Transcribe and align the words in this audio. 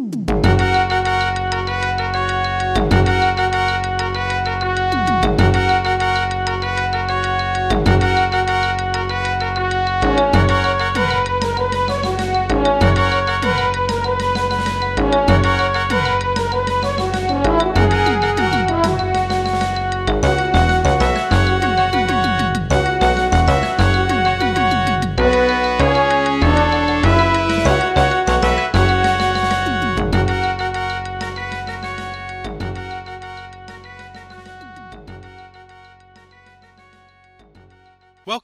mm 0.00 0.27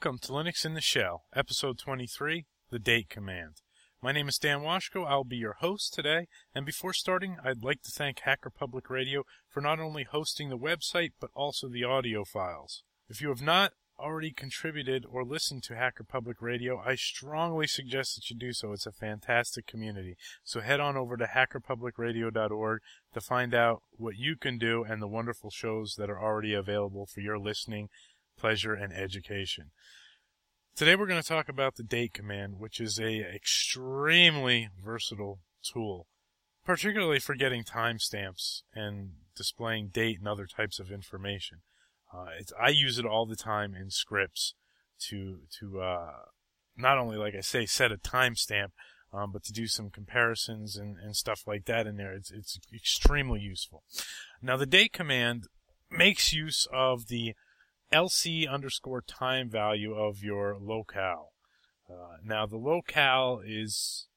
Welcome 0.04 0.18
to 0.18 0.32
Linux 0.32 0.66
in 0.66 0.74
the 0.74 0.82
Shell, 0.82 1.22
episode 1.34 1.78
23, 1.78 2.44
the 2.68 2.78
date 2.78 3.08
command. 3.08 3.62
My 4.02 4.12
name 4.12 4.28
is 4.28 4.36
Dann 4.36 4.60
Washko. 4.60 5.06
I'll 5.08 5.24
be 5.24 5.38
your 5.38 5.54
host 5.60 5.94
today. 5.94 6.26
And 6.54 6.66
before 6.66 6.92
starting, 6.92 7.38
I'd 7.42 7.64
like 7.64 7.80
to 7.84 7.90
thank 7.90 8.18
Hacker 8.18 8.50
Public 8.50 8.90
Radio 8.90 9.22
for 9.48 9.62
not 9.62 9.80
only 9.80 10.04
hosting 10.04 10.50
the 10.50 10.58
website, 10.58 11.12
but 11.18 11.30
also 11.34 11.70
the 11.70 11.84
audio 11.84 12.22
files. 12.22 12.82
If 13.08 13.22
you 13.22 13.30
have 13.30 13.40
not 13.40 13.72
already 13.98 14.30
contributed 14.30 15.06
or 15.10 15.24
listened 15.24 15.62
to 15.62 15.74
Hacker 15.74 16.04
Public 16.04 16.42
Radio, 16.42 16.82
I 16.84 16.96
strongly 16.96 17.66
suggest 17.66 18.16
that 18.16 18.28
you 18.28 18.36
do 18.36 18.52
so. 18.52 18.72
It's 18.72 18.84
a 18.84 18.92
fantastic 18.92 19.66
community. 19.66 20.16
So 20.42 20.60
head 20.60 20.80
on 20.80 20.98
over 20.98 21.16
to 21.16 21.24
hackerpublicradio.org 21.24 22.80
to 23.14 23.20
find 23.22 23.54
out 23.54 23.82
what 23.92 24.16
you 24.18 24.36
can 24.36 24.58
do 24.58 24.84
and 24.84 25.00
the 25.00 25.08
wonderful 25.08 25.50
shows 25.50 25.94
that 25.96 26.10
are 26.10 26.20
already 26.20 26.52
available 26.52 27.06
for 27.06 27.20
your 27.20 27.38
listening 27.38 27.88
pleasure, 28.38 28.74
and 28.74 28.92
education. 28.92 29.70
Today 30.76 30.96
we're 30.96 31.06
going 31.06 31.22
to 31.22 31.28
talk 31.28 31.48
about 31.48 31.76
the 31.76 31.84
date 31.84 32.12
command, 32.12 32.58
which 32.58 32.80
is 32.80 32.98
a 32.98 33.20
extremely 33.20 34.68
versatile 34.82 35.38
tool, 35.62 36.08
particularly 36.64 37.20
for 37.20 37.34
getting 37.34 37.62
timestamps 37.62 38.62
and 38.74 39.12
displaying 39.36 39.88
date 39.88 40.18
and 40.18 40.26
other 40.26 40.46
types 40.46 40.78
of 40.78 40.90
information. 40.90 41.58
Uh, 42.12 42.26
I 42.60 42.70
use 42.70 42.98
it 42.98 43.06
all 43.06 43.26
the 43.26 43.36
time 43.36 43.74
in 43.74 43.90
scripts 43.90 44.54
to 45.08 45.40
to 45.60 45.80
uh, 45.80 46.12
not 46.76 46.98
only, 46.98 47.16
like 47.16 47.34
I 47.34 47.40
say, 47.40 47.66
set 47.66 47.92
a 47.92 47.96
timestamp, 47.96 48.70
um, 49.12 49.30
but 49.30 49.44
to 49.44 49.52
do 49.52 49.66
some 49.66 49.90
comparisons 49.90 50.76
and, 50.76 50.96
and 50.98 51.14
stuff 51.14 51.42
like 51.46 51.66
that 51.66 51.86
in 51.86 51.96
there. 51.96 52.12
It's 52.12 52.30
it's 52.30 52.58
extremely 52.74 53.40
useful. 53.40 53.84
Now 54.42 54.56
the 54.56 54.66
date 54.66 54.92
command 54.92 55.44
makes 55.90 56.32
use 56.32 56.66
of 56.72 57.06
the 57.06 57.34
lc 57.94 58.48
underscore 58.50 59.02
time 59.02 59.48
value 59.48 59.94
of 59.94 60.22
your 60.22 60.56
locale. 60.60 61.32
Uh, 61.88 62.16
now 62.24 62.46
the 62.46 62.56
locale 62.56 63.40
is 63.46 64.08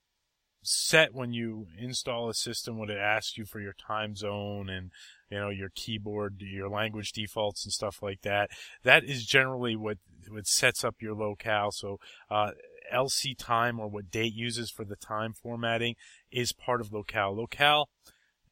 set 0.64 1.14
when 1.14 1.32
you 1.32 1.68
install 1.80 2.30
a 2.30 2.34
system 2.34 2.78
when 2.78 2.90
it 2.90 2.98
asks 2.98 3.38
you 3.38 3.46
for 3.46 3.62
your 3.62 3.74
time 3.74 4.16
zone 4.16 4.70
and 4.70 4.92
you 5.30 5.38
know 5.38 5.50
your 5.50 5.70
keyboard 5.76 6.42
your 6.42 6.70
language 6.70 7.12
defaults 7.12 7.64
and 7.64 7.72
stuff 7.72 8.02
like 8.02 8.22
that. 8.22 8.50
That 8.84 9.04
is 9.04 9.26
generally 9.26 9.76
what 9.76 9.98
what 10.30 10.48
sets 10.48 10.84
up 10.84 10.96
your 11.00 11.16
locale. 11.16 11.72
So 11.72 12.00
uh, 12.30 12.52
lc 12.94 13.38
time 13.38 13.80
or 13.80 13.88
what 13.88 14.12
date 14.12 14.34
uses 14.34 14.72
for 14.72 14.84
the 14.84 14.96
time 14.96 15.34
formatting 15.34 15.96
is 16.32 16.52
part 16.52 16.82
of 16.82 16.92
locale. 16.92 17.36
Locale 17.36 17.90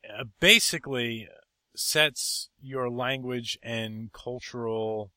uh, 0.08 0.26
basically 0.40 1.28
sets 1.76 2.50
your 2.62 2.90
language 2.90 3.58
and 3.62 4.12
cultural 4.14 5.12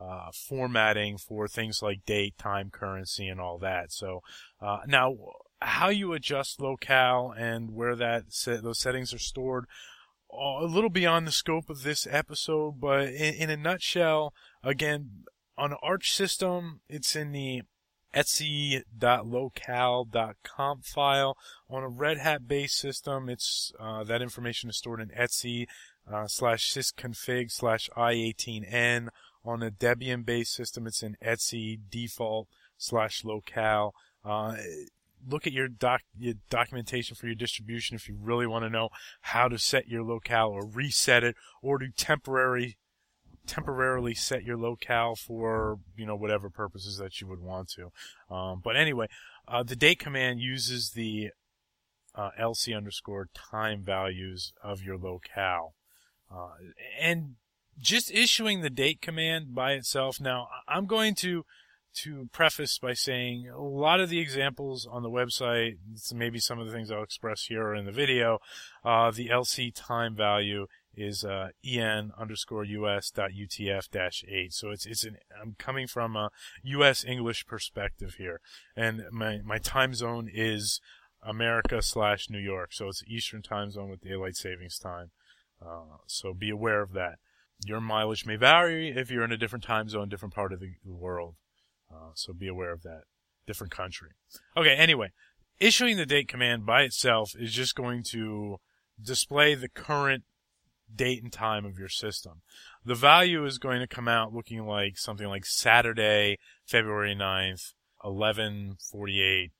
uh, 0.00 0.30
formatting 0.32 1.18
for 1.18 1.48
things 1.48 1.82
like 1.82 2.04
date, 2.04 2.38
time, 2.38 2.70
currency, 2.70 3.26
and 3.28 3.40
all 3.40 3.58
that. 3.58 3.90
So 3.92 4.22
uh, 4.60 4.80
now, 4.86 5.16
how 5.60 5.88
you 5.88 6.12
adjust 6.12 6.60
locale 6.60 7.34
and 7.36 7.74
where 7.74 7.96
that 7.96 8.26
those 8.62 8.78
settings 8.78 9.12
are 9.12 9.18
stored, 9.18 9.64
a 10.30 10.64
little 10.64 10.90
beyond 10.90 11.26
the 11.26 11.32
scope 11.32 11.68
of 11.70 11.82
this 11.82 12.06
episode, 12.08 12.80
but 12.80 13.08
in, 13.08 13.34
in 13.34 13.50
a 13.50 13.56
nutshell, 13.56 14.32
again, 14.62 15.24
on 15.56 15.72
an 15.72 15.78
Arch 15.82 16.12
system, 16.12 16.82
it's 16.88 17.16
in 17.16 17.32
the 17.32 17.62
etc.locale.conf 18.14 20.84
file. 20.84 21.36
On 21.68 21.82
a 21.82 21.88
Red 21.88 22.18
Hat 22.18 22.46
based 22.46 22.76
system, 22.76 23.28
it's 23.28 23.72
uh, 23.78 24.04
that 24.04 24.22
information 24.22 24.70
is 24.70 24.78
stored 24.78 25.00
in 25.00 25.10
etc 25.10 25.66
uh, 26.12 26.26
slash 26.26 26.72
sysconfig 26.72 27.50
slash 27.50 27.88
i18n. 27.96 29.08
On 29.44 29.62
a 29.62 29.70
Debian 29.70 30.24
based 30.24 30.52
system, 30.52 30.86
it's 30.86 31.02
in 31.02 31.16
etc 31.22 31.76
default 31.90 32.48
slash 32.76 33.24
locale. 33.24 33.94
Uh, 34.24 34.56
look 35.26 35.46
at 35.46 35.52
your 35.52 35.68
doc 35.68 36.02
your 36.18 36.34
documentation 36.50 37.16
for 37.16 37.26
your 37.26 37.34
distribution 37.34 37.96
if 37.96 38.08
you 38.08 38.16
really 38.20 38.46
want 38.46 38.64
to 38.64 38.70
know 38.70 38.88
how 39.22 39.48
to 39.48 39.58
set 39.58 39.88
your 39.88 40.02
locale 40.02 40.48
or 40.48 40.66
reset 40.66 41.24
it 41.24 41.36
or 41.62 41.78
to 41.78 41.88
temporary 41.90 42.76
temporarily 43.46 44.14
set 44.14 44.44
your 44.44 44.56
locale 44.56 45.16
for 45.16 45.78
you 45.96 46.06
know 46.06 46.14
whatever 46.14 46.50
purposes 46.50 46.98
that 46.98 47.20
you 47.20 47.26
would 47.26 47.40
want 47.40 47.68
to. 47.70 47.90
Um, 48.32 48.60
but 48.62 48.76
anyway, 48.76 49.06
uh, 49.48 49.62
the 49.62 49.76
date 49.76 49.98
command 49.98 50.40
uses 50.40 50.90
the 50.90 51.30
uh, 52.14 52.30
lc 52.38 52.76
underscore 52.76 53.28
time 53.34 53.82
values 53.82 54.52
of 54.62 54.82
your 54.82 54.98
locale, 54.98 55.74
uh, 56.30 56.50
and 57.00 57.36
just 57.80 58.10
issuing 58.10 58.60
the 58.60 58.70
date 58.70 59.00
command 59.00 59.54
by 59.54 59.72
itself. 59.72 60.20
Now, 60.20 60.48
I'm 60.66 60.86
going 60.86 61.14
to 61.16 61.44
to 61.94 62.28
preface 62.32 62.78
by 62.78 62.92
saying 62.92 63.48
a 63.48 63.60
lot 63.60 63.98
of 63.98 64.08
the 64.08 64.20
examples 64.20 64.86
on 64.86 65.02
the 65.02 65.10
website, 65.10 65.78
maybe 66.14 66.38
some 66.38 66.60
of 66.60 66.66
the 66.66 66.72
things 66.72 66.90
I'll 66.90 67.02
express 67.02 67.44
here 67.44 67.62
or 67.62 67.74
in 67.74 67.86
the 67.86 67.92
video, 67.92 68.38
uh, 68.84 69.10
the 69.10 69.28
LC 69.28 69.72
time 69.74 70.14
value 70.14 70.66
is 70.94 71.24
uh, 71.24 71.48
en 71.64 72.12
underscore 72.18 72.64
us 72.64 73.10
dot 73.10 73.30
utf 73.30 73.90
dash 73.90 74.24
eight. 74.28 74.52
So 74.52 74.70
it's 74.70 74.86
it's 74.86 75.04
an 75.04 75.16
I'm 75.40 75.54
coming 75.58 75.86
from 75.86 76.16
a 76.16 76.30
U.S. 76.64 77.04
English 77.04 77.46
perspective 77.46 78.14
here, 78.18 78.40
and 78.76 79.04
my 79.10 79.40
my 79.44 79.58
time 79.58 79.94
zone 79.94 80.28
is 80.32 80.80
America 81.22 81.82
slash 81.82 82.28
New 82.30 82.38
York. 82.38 82.72
So 82.72 82.88
it's 82.88 83.02
Eastern 83.06 83.42
time 83.42 83.70
zone 83.70 83.90
with 83.90 84.02
daylight 84.02 84.36
savings 84.36 84.78
time. 84.78 85.10
Uh, 85.60 85.98
so 86.06 86.34
be 86.34 86.50
aware 86.50 86.82
of 86.82 86.92
that. 86.92 87.18
Your 87.64 87.80
mileage 87.80 88.24
may 88.24 88.36
vary 88.36 88.90
if 88.90 89.10
you're 89.10 89.24
in 89.24 89.32
a 89.32 89.36
different 89.36 89.64
time 89.64 89.88
zone, 89.88 90.08
different 90.08 90.34
part 90.34 90.52
of 90.52 90.60
the 90.60 90.74
world. 90.84 91.34
Uh, 91.92 92.10
so 92.14 92.32
be 92.32 92.48
aware 92.48 92.72
of 92.72 92.82
that. 92.82 93.02
Different 93.46 93.72
country. 93.72 94.10
Okay, 94.56 94.74
anyway, 94.74 95.10
issuing 95.58 95.96
the 95.96 96.06
date 96.06 96.28
command 96.28 96.66
by 96.66 96.82
itself 96.82 97.32
is 97.38 97.52
just 97.52 97.74
going 97.74 98.02
to 98.04 98.58
display 99.02 99.54
the 99.54 99.68
current 99.68 100.24
date 100.94 101.22
and 101.22 101.32
time 101.32 101.64
of 101.64 101.78
your 101.78 101.88
system. 101.88 102.42
The 102.84 102.94
value 102.94 103.44
is 103.44 103.58
going 103.58 103.80
to 103.80 103.86
come 103.86 104.08
out 104.08 104.32
looking 104.32 104.64
like 104.66 104.96
something 104.96 105.26
like 105.26 105.44
Saturday, 105.44 106.38
February 106.66 107.14
9th, 107.14 107.74
11:48, 108.04 109.50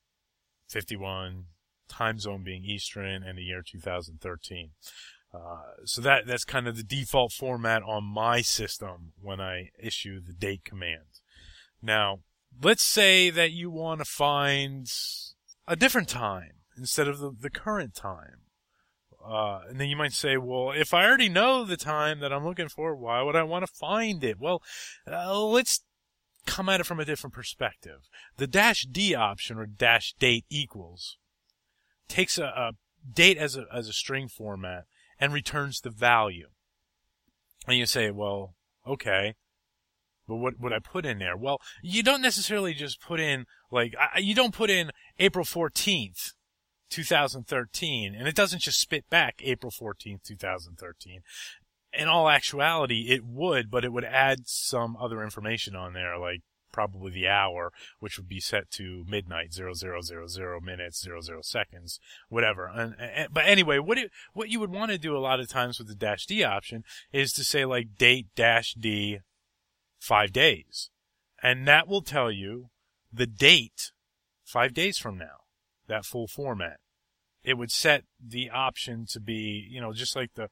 51, 0.69 1.45
time 1.89 2.19
zone 2.19 2.45
being 2.45 2.65
Eastern, 2.65 3.23
and 3.23 3.39
the 3.39 3.43
year 3.43 3.63
2013. 3.63 4.71
Uh, 5.39 5.85
so 5.85 6.01
that 6.01 6.27
that's 6.27 6.45
kind 6.45 6.67
of 6.67 6.77
the 6.77 6.83
default 6.83 7.33
format 7.33 7.83
on 7.83 8.05
my 8.05 8.41
system 8.41 9.13
when 9.21 9.41
I 9.41 9.71
issue 9.79 10.21
the 10.21 10.33
date 10.33 10.65
command. 10.65 11.21
Now, 11.81 12.21
let's 12.63 12.83
say 12.83 13.31
that 13.31 13.53
you 13.53 13.71
want 13.71 14.01
to 14.01 14.05
find 14.05 14.91
a 15.67 15.77
different 15.77 16.09
time 16.09 16.53
instead 16.77 17.09
of 17.09 17.19
the, 17.19 17.31
the 17.39 17.51
current 17.51 17.95
time. 17.95 18.43
Uh, 19.25 19.61
and 19.69 19.81
then 19.81 19.89
you 19.89 19.97
might 19.97 20.13
say, 20.13 20.37
well, 20.37 20.71
if 20.71 20.95
I 20.95 21.05
already 21.05 21.29
know 21.29 21.65
the 21.65 21.77
time 21.77 22.21
that 22.21 22.33
I'm 22.33 22.47
looking 22.47 22.69
for, 22.69 22.95
why 22.95 23.21
would 23.23 23.37
I 23.37 23.43
want 23.43 23.67
to 23.67 23.73
find 23.73 24.25
it? 24.25 24.39
Well, 24.41 24.63
uh, 25.11 25.45
let's 25.45 25.81
come 26.47 26.69
at 26.69 26.81
it 26.81 26.87
from 26.87 27.01
a 27.01 27.05
different 27.05 27.35
perspective. 27.35 28.09
The 28.37 28.47
dash 28.47 28.87
D 28.91 29.15
option 29.15 29.59
or 29.59 29.67
dash 29.67 30.15
date 30.19 30.47
equals 30.49 31.19
takes 32.09 32.39
a, 32.39 32.45
a 32.45 32.73
date 33.13 33.37
as 33.37 33.57
a, 33.57 33.67
as 33.73 33.89
a 33.89 33.93
string 33.93 34.29
format 34.29 34.85
and 35.19 35.33
returns 35.33 35.81
the 35.81 35.91
value. 35.91 36.49
And 37.67 37.77
you 37.77 37.87
say, 37.87 38.11
well, 38.11 38.55
okay, 38.87 39.35
but 40.27 40.37
what 40.37 40.61
would 40.61 40.73
I 40.73 40.79
put 40.79 41.07
in 41.07 41.19
there? 41.19 41.37
Well, 41.37 41.59
you 41.83 42.03
don't 42.03 42.23
necessarily 42.23 42.75
just 42.75 43.01
put 43.01 43.19
in, 43.19 43.47
like, 43.71 43.95
you 44.19 44.35
don't 44.35 44.55
put 44.55 44.71
in 44.71 44.91
April 45.19 45.45
14th, 45.45 46.33
2013, 46.91 48.15
and 48.15 48.29
it 48.29 48.35
doesn't 48.35 48.63
just 48.63 48.81
spit 48.81 49.09
back 49.11 49.41
April 49.43 49.73
14th, 49.73 50.23
2013. 50.23 51.21
In 51.95 52.09
all 52.09 52.29
actuality, 52.29 53.07
it 53.09 53.25
would, 53.25 53.71
but 53.71 53.85
it 53.85 53.93
would 53.93 54.05
add 54.05 54.41
some 54.47 54.97
other 55.01 55.23
information 55.23 55.75
on 55.75 55.95
there, 55.95 56.19
like 56.19 56.43
probably 56.73 57.11
the 57.11 57.29
hour, 57.29 57.73
which 57.99 58.17
would 58.17 58.29
be 58.29 58.41
set 58.41 58.71
to 58.73 59.05
midnight, 59.09 59.53
zero 59.53 59.73
zero 59.73 60.01
zero 60.01 60.27
zero 60.27 60.61
minutes, 60.61 61.03
zero 61.03 61.21
zero 61.21 61.41
seconds, 61.43 62.01
whatever. 62.29 62.67
And, 62.67 62.95
and, 62.99 63.33
but 63.33 63.47
anyway, 63.47 63.79
what 63.79 63.99
it, 63.99 64.11
what 64.33 64.49
you 64.49 64.61
would 64.61 64.73
want 64.73 64.91
to 64.91 64.99
do 64.99 65.17
a 65.17 65.19
lot 65.19 65.41
of 65.41 65.49
times 65.49 65.79
with 65.79 65.89
the 65.89 65.95
dash 65.95 66.27
D 66.27 66.45
option 66.45 66.85
is 67.13 67.33
to 67.33 67.45
say 67.45 67.65
like 67.65 67.97
date 67.97 68.27
dash 68.35 68.75
D 68.75 69.19
five 69.99 70.33
days. 70.33 70.91
And 71.43 71.67
that 71.69 71.87
will 71.87 72.03
tell 72.03 72.31
you 72.31 72.71
the 73.13 73.27
date 73.27 73.93
five 74.45 74.75
days 74.75 74.99
from 74.99 75.19
now, 75.19 75.45
that 75.87 76.05
full 76.05 76.27
format. 76.27 76.79
It 77.45 77.57
would 77.57 77.71
set 77.71 78.05
the 78.21 78.51
option 78.51 79.07
to 79.11 79.21
be, 79.21 79.67
you 79.71 79.81
know, 79.81 79.93
just 79.93 80.17
like 80.17 80.35
the, 80.35 80.49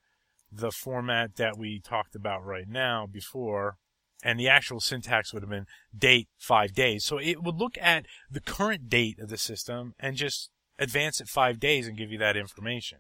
the 0.51 0.71
format 0.71 1.37
that 1.37 1.59
we 1.59 1.81
talked 1.81 2.15
about 2.15 2.45
right 2.45 2.69
now 2.69 3.07
before, 3.07 3.77
and 4.23 4.39
the 4.39 4.49
actual 4.49 4.81
syntax 4.81 5.33
would 5.33 5.43
have 5.43 5.51
been 5.51 5.67
date 5.97 6.29
five 6.39 6.73
days. 6.73 7.05
So 7.05 7.19
it 7.19 7.43
would 7.43 7.57
look 7.57 7.77
at 7.81 8.07
the 8.31 8.41
current 8.41 8.89
date 8.89 9.19
of 9.19 9.29
the 9.29 9.39
system 9.39 9.95
and 9.99 10.17
just 10.17 10.51
advance 10.79 11.21
it 11.21 11.29
five 11.29 11.61
days 11.61 11.87
and 11.87 11.97
give 11.97 12.11
you 12.11 12.19
that 12.19 12.37
information. 12.37 12.99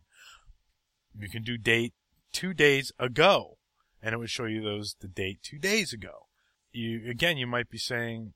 You 1.19 1.29
can 1.29 1.43
do 1.43 1.57
date 1.57 1.95
two 2.33 2.53
days 2.53 2.93
ago, 2.99 3.57
and 4.03 4.13
it 4.13 4.19
would 4.19 4.31
show 4.31 4.45
you 4.45 4.63
those 4.63 4.97
the 5.01 5.09
date 5.09 5.39
two 5.43 5.59
days 5.59 5.93
ago. 5.93 6.27
You 6.73 7.09
again, 7.11 7.39
you 7.39 7.47
might 7.47 7.71
be 7.71 7.79
saying, 7.79 8.35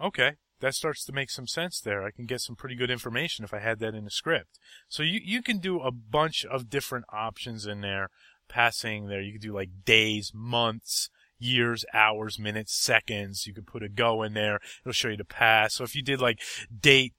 okay, 0.00 0.34
that 0.60 0.74
starts 0.74 1.04
to 1.04 1.12
make 1.12 1.30
some 1.30 1.48
sense 1.48 1.80
there. 1.80 2.04
I 2.04 2.12
can 2.12 2.26
get 2.26 2.40
some 2.40 2.54
pretty 2.54 2.76
good 2.76 2.90
information 2.90 3.44
if 3.44 3.52
I 3.52 3.58
had 3.58 3.80
that 3.80 3.94
in 3.94 4.06
a 4.06 4.10
script. 4.10 4.60
So 4.88 5.02
you 5.02 5.20
you 5.22 5.42
can 5.42 5.58
do 5.58 5.80
a 5.80 5.90
bunch 5.90 6.44
of 6.44 6.70
different 6.70 7.06
options 7.12 7.66
in 7.66 7.80
there, 7.80 8.10
passing 8.48 9.08
there. 9.08 9.20
You 9.20 9.32
can 9.32 9.40
do 9.40 9.54
like 9.54 9.84
days, 9.84 10.30
months, 10.32 11.10
years, 11.42 11.84
hours, 11.92 12.38
minutes, 12.38 12.74
seconds. 12.74 13.46
You 13.46 13.54
could 13.54 13.66
put 13.66 13.82
a 13.82 13.88
go 13.88 14.22
in 14.22 14.34
there. 14.34 14.60
It'll 14.82 14.92
show 14.92 15.08
you 15.08 15.16
the 15.16 15.24
past. 15.24 15.76
So 15.76 15.84
if 15.84 15.94
you 15.94 16.02
did 16.02 16.20
like 16.20 16.40
date 16.80 17.14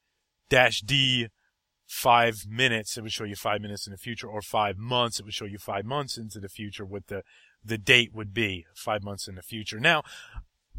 dash 0.49 0.81
D 0.81 1.27
five 1.85 2.45
minutes, 2.47 2.97
it 2.97 3.01
would 3.01 3.11
show 3.11 3.23
you 3.23 3.35
five 3.35 3.61
minutes 3.61 3.85
in 3.85 3.91
the 3.91 3.97
future, 3.97 4.27
or 4.27 4.41
five 4.41 4.77
months, 4.77 5.19
it 5.19 5.25
would 5.25 5.33
show 5.33 5.45
you 5.45 5.57
five 5.57 5.85
months 5.85 6.17
into 6.17 6.39
the 6.39 6.49
future 6.49 6.85
what 6.85 7.07
the, 7.07 7.23
the 7.63 7.77
date 7.77 8.13
would 8.13 8.33
be 8.33 8.65
five 8.75 9.03
months 9.03 9.27
in 9.27 9.35
the 9.35 9.43
future. 9.43 9.79
Now, 9.79 10.03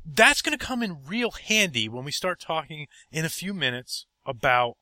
that's 0.04 0.42
going 0.42 0.56
to 0.56 0.64
come 0.64 0.82
in 0.82 0.98
real 1.06 1.30
handy 1.30 1.88
when 1.88 2.04
we 2.04 2.12
start 2.12 2.40
talking 2.40 2.88
in 3.10 3.24
a 3.24 3.30
few 3.30 3.54
minutes 3.54 4.06
about 4.26 4.76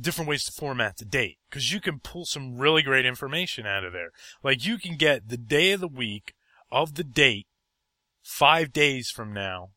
different 0.00 0.28
ways 0.28 0.44
to 0.44 0.52
format 0.52 0.96
the 0.96 1.04
date 1.04 1.38
because 1.50 1.72
you 1.72 1.80
can 1.80 2.00
pull 2.00 2.24
some 2.24 2.58
really 2.58 2.82
great 2.82 3.04
information 3.04 3.66
out 3.66 3.84
of 3.84 3.92
there. 3.92 4.10
Like 4.42 4.64
you 4.64 4.78
can 4.78 4.96
get 4.96 5.28
the 5.28 5.36
day 5.36 5.72
of 5.72 5.80
the 5.80 5.88
week 5.88 6.34
of 6.70 6.94
the 6.94 7.04
date 7.04 7.46
five 8.28 8.72
days 8.74 9.08
from 9.08 9.32
now 9.32 9.70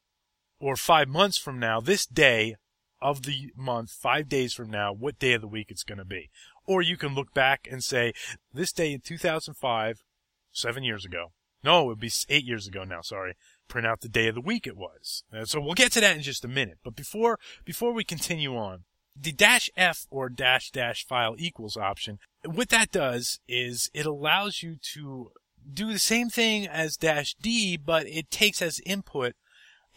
or 0.59 0.75
five 0.75 1.07
months 1.07 1.37
from 1.37 1.57
now, 1.57 1.79
this 1.79 2.05
day 2.05 2.55
of 3.01 3.23
the 3.23 3.51
month, 3.55 3.89
five 3.89 4.27
days 4.27 4.53
from 4.53 4.69
now, 4.69 4.93
what 4.93 5.17
day 5.17 5.33
of 5.33 5.41
the 5.41 5.47
week 5.47 5.71
it's 5.71 5.85
going 5.85 5.97
to 5.97 6.05
be. 6.05 6.29
Or 6.67 6.81
you 6.81 6.97
can 6.97 7.15
look 7.15 7.33
back 7.33 7.67
and 7.71 7.81
say, 7.81 8.13
this 8.53 8.73
day 8.73 8.91
in 8.91 8.99
2005, 8.99 10.03
seven 10.51 10.83
years 10.83 11.05
ago. 11.05 11.31
No, 11.63 11.83
it 11.83 11.87
would 11.87 11.99
be 11.99 12.11
eight 12.27 12.43
years 12.43 12.67
ago 12.67 12.83
now, 12.83 13.01
sorry. 13.01 13.35
Print 13.69 13.87
out 13.87 14.01
the 14.01 14.09
day 14.09 14.27
of 14.27 14.35
the 14.35 14.41
week 14.41 14.67
it 14.67 14.75
was. 14.75 15.23
And 15.31 15.47
so 15.47 15.61
we'll 15.61 15.73
get 15.73 15.93
to 15.93 16.01
that 16.01 16.17
in 16.17 16.21
just 16.21 16.43
a 16.43 16.49
minute. 16.49 16.79
But 16.83 16.95
before, 16.95 17.39
before 17.63 17.93
we 17.93 18.03
continue 18.03 18.55
on, 18.55 18.83
the 19.15 19.31
dash 19.31 19.69
F 19.77 20.05
or 20.09 20.29
dash 20.29 20.71
dash 20.71 21.05
file 21.05 21.35
equals 21.37 21.77
option, 21.77 22.19
what 22.45 22.69
that 22.69 22.91
does 22.91 23.39
is 23.47 23.89
it 23.93 24.05
allows 24.05 24.61
you 24.61 24.75
to 24.93 25.31
do 25.73 25.91
the 25.91 25.99
same 25.99 26.29
thing 26.29 26.67
as 26.67 26.97
dash 26.97 27.35
D, 27.41 27.77
but 27.77 28.07
it 28.07 28.31
takes 28.31 28.61
as 28.61 28.79
input 28.85 29.35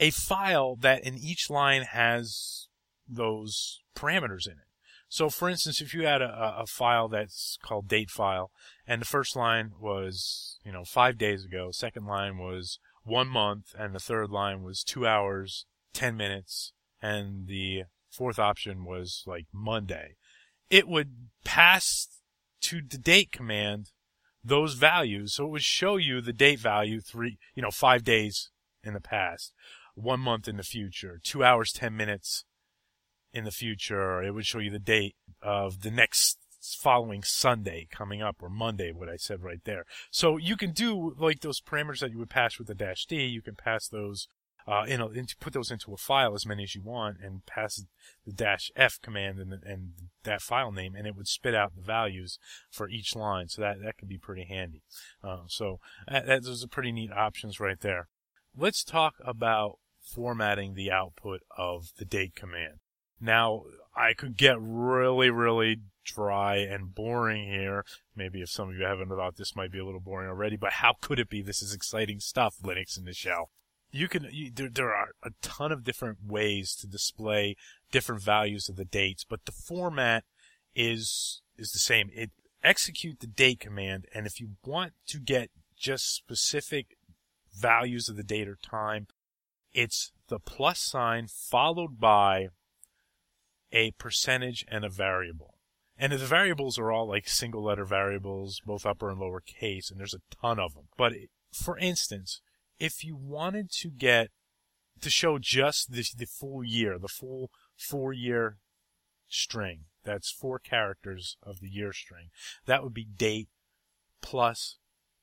a 0.01 0.11
file 0.11 0.77
that 0.77 1.05
in 1.05 1.17
each 1.17 1.51
line 1.51 1.83
has 1.83 2.69
those 3.09 3.81
parameters 3.97 4.47
in 4.47 4.55
it. 4.55 4.69
So 5.09 5.31
for 5.31 5.49
instance, 5.49 5.81
if 5.81 5.95
you 5.95 6.07
had 6.07 6.23
a, 6.23 6.57
a 6.59 6.67
file 6.67 7.09
that's 7.09 7.59
called 7.63 7.87
date 7.87 8.11
file 8.11 8.51
and 8.87 9.01
the 9.01 9.07
first 9.07 9.37
line 9.37 9.73
was, 9.79 10.59
you 10.65 10.73
know, 10.73 10.85
five 10.85 11.19
days 11.19 11.45
ago, 11.45 11.71
second 11.71 12.07
line 12.07 12.39
was 12.39 12.79
one 13.05 13.29
month, 13.29 13.75
and 13.79 13.95
the 13.95 14.01
third 14.01 14.31
line 14.31 14.63
was 14.63 14.83
two 14.83 15.07
hours, 15.07 15.67
ten 15.93 16.17
minutes, 16.17 16.73
and 17.03 17.47
the 17.47 17.85
fourth 18.11 18.39
option 18.39 18.85
was 18.85 19.23
like 19.27 19.47
Monday, 19.53 20.17
it 20.71 20.89
would 20.89 21.29
pass 21.45 22.09
to 22.63 22.81
the 22.81 22.99
date 22.99 23.31
command 23.31 23.91
those 24.45 24.75
values. 24.75 25.35
So 25.35 25.47
it 25.47 25.51
would 25.51 25.63
show 25.63 25.97
you 25.97 26.21
the 26.21 26.33
date 26.33 26.59
value 26.59 27.01
three, 27.01 27.39
you 27.55 27.63
know, 27.63 27.71
five 27.71 28.05
days 28.05 28.51
in 28.83 28.93
the 28.93 29.01
past, 29.01 29.53
one 29.95 30.21
month 30.21 30.47
in 30.47 30.57
the 30.57 30.63
future, 30.63 31.21
two 31.23 31.43
hours, 31.43 31.73
10 31.73 31.97
minutes 31.97 32.45
in 33.33 33.45
the 33.45 33.51
future. 33.51 34.23
It 34.23 34.33
would 34.33 34.47
show 34.47 34.59
you 34.59 34.71
the 34.71 34.79
date 34.79 35.17
of 35.43 35.81
the 35.81 35.91
next 35.91 36.39
following 36.61 37.23
Sunday 37.23 37.87
coming 37.91 38.23
up 38.23 38.37
or 38.43 38.49
Monday, 38.49 38.93
what 38.93 39.09
I 39.09 39.17
said 39.17 39.43
right 39.43 39.61
there. 39.65 39.85
So 40.11 40.37
you 40.37 40.57
can 40.57 40.73
do 40.73 41.15
like 41.19 41.41
those 41.41 41.61
parameters 41.61 42.01
that 42.01 42.11
you 42.11 42.19
would 42.19 42.31
pass 42.31 42.59
with 42.59 42.69
the 42.69 42.75
dash 42.75 43.07
D. 43.07 43.25
You 43.25 43.43
can 43.43 43.55
pass 43.55 43.89
those 43.89 44.29
uh, 44.67 44.85
in 44.87 45.01
a, 45.01 45.09
into, 45.09 45.37
put 45.37 45.53
those 45.53 45.71
into 45.71 45.93
a 45.93 45.97
file 45.97 46.35
as 46.35 46.47
many 46.47 46.63
as 46.63 46.75
you 46.75 46.83
want 46.83 47.19
and 47.23 47.45
pass 47.47 47.83
the 48.27 48.33
dash 48.33 48.71
F 48.77 48.99
command 49.03 49.39
and, 49.39 49.53
and 49.65 49.93
that 50.25 50.43
file 50.43 50.73
name 50.73 50.95
and 50.95 51.07
it 51.07 51.15
would 51.15 51.29
spit 51.29 51.55
out 51.55 51.75
the 51.75 51.83
values 51.83 52.39
for 52.71 52.89
each 52.89 53.15
line. 53.15 53.49
So 53.49 53.63
that, 53.63 53.83
that 53.83 53.99
could 53.99 54.09
be 54.09 54.19
pretty 54.19 54.45
handy. 54.45 54.83
Uh, 55.23 55.43
so 55.47 55.81
that, 56.09 56.27
that, 56.27 56.45
those 56.45 56.65
are 56.65 56.69
pretty 56.69 56.93
neat 56.93 57.13
options 57.13 57.61
right 57.61 57.81
there. 57.81 58.09
Let's 58.57 58.85
talk 58.85 59.15
about 59.25 59.79
formatting 60.01 60.75
the 60.75 60.91
output 60.91 61.41
of 61.57 61.93
the 61.99 62.05
date 62.05 62.35
command. 62.35 62.79
Now, 63.21 63.63
I 63.97 64.13
could 64.13 64.37
get 64.37 64.57
really, 64.61 65.31
really 65.31 65.81
dry 66.05 66.57
and 66.57 66.95
boring 66.95 67.45
here. 67.45 67.85
Maybe 68.15 68.43
if 68.43 68.51
some 68.51 68.71
of 68.71 68.77
you 68.77 68.85
haven't 68.85 69.09
thought 69.09 69.37
this 69.37 69.57
might 69.57 69.73
be 69.73 69.79
a 69.79 69.85
little 69.85 70.01
boring 70.01 70.29
already, 70.29 70.57
but 70.57 70.75
how 70.75 70.95
could 71.01 71.19
it 71.19 71.31
be? 71.31 71.43
This 71.43 71.63
is 71.63 71.73
exciting 71.73 72.21
stuff, 72.21 72.57
Linux 72.63 72.99
in 72.99 73.05
the 73.05 73.15
shell 73.15 73.51
you 73.95 74.09
can 74.09 74.27
you, 74.33 74.51
there, 74.53 74.69
there 74.69 74.93
are 74.93 75.11
a 75.23 75.31
ton 75.41 75.71
of 75.71 75.85
different 75.85 76.19
ways 76.27 76.75
to 76.75 76.87
display 76.89 77.55
different 77.93 78.21
values 78.21 78.69
of 78.69 78.75
the 78.75 78.85
dates, 78.85 79.25
but 79.25 79.45
the 79.45 79.53
format 79.53 80.25
is 80.75 81.43
is 81.57 81.71
the 81.71 81.79
same. 81.79 82.11
It 82.13 82.33
execute 82.63 83.21
the 83.21 83.29
date 83.29 83.61
command, 83.61 84.07
and 84.13 84.27
if 84.27 84.41
you 84.41 84.57
want 84.67 84.95
to 85.07 85.21
get 85.21 85.51
just 85.77 86.13
specific 86.13 86.97
values 87.57 88.09
of 88.09 88.17
the 88.17 88.25
date 88.25 88.49
or 88.49 88.59
time, 88.61 89.07
it's 89.73 90.11
the 90.29 90.41
plus 90.41 90.81
sign 90.81 91.29
followed 91.29 92.01
by 92.01 92.49
a 93.71 93.93
percentage 93.93 94.65
and 94.69 94.85
a 94.85 94.89
variable. 94.89 95.55
And 95.97 96.13
the 96.13 96.19
variables 96.19 96.81
are 96.81 96.91
all 96.91 97.07
like 97.07 97.29
single 97.29 97.63
letter 97.63 97.85
variables, 97.85 98.61
both 98.67 98.85
upper 98.85 99.09
and 99.09 99.21
lower 99.21 99.41
case, 99.41 99.89
and 99.89 100.01
there's 100.01 100.15
a 100.15 100.37
ton 100.43 100.59
of 100.59 100.75
them. 100.75 100.89
But 100.97 101.13
for 101.53 101.79
instance, 101.79 102.41
if 102.79 103.05
you 103.05 103.17
wanted 103.17 103.71
to 103.71 103.91
get 103.91 104.29
to 105.01 105.11
show 105.11 105.39
just 105.39 105.93
the, 105.93 106.05
the 106.17 106.27
full 106.27 106.65
year, 106.65 106.99
the 106.99 107.09
full 107.09 107.51
four 107.77 108.13
year 108.13 108.59
string, 109.29 109.85
that's 110.05 110.31
four 110.31 110.59
characters 110.59 111.37
of 111.43 111.61
the 111.61 111.69
year 111.69 111.93
string, 111.93 112.29
that 112.67 112.83
would 112.83 112.95
be 112.95 113.05
date 113.05 113.49
plus 114.23 114.79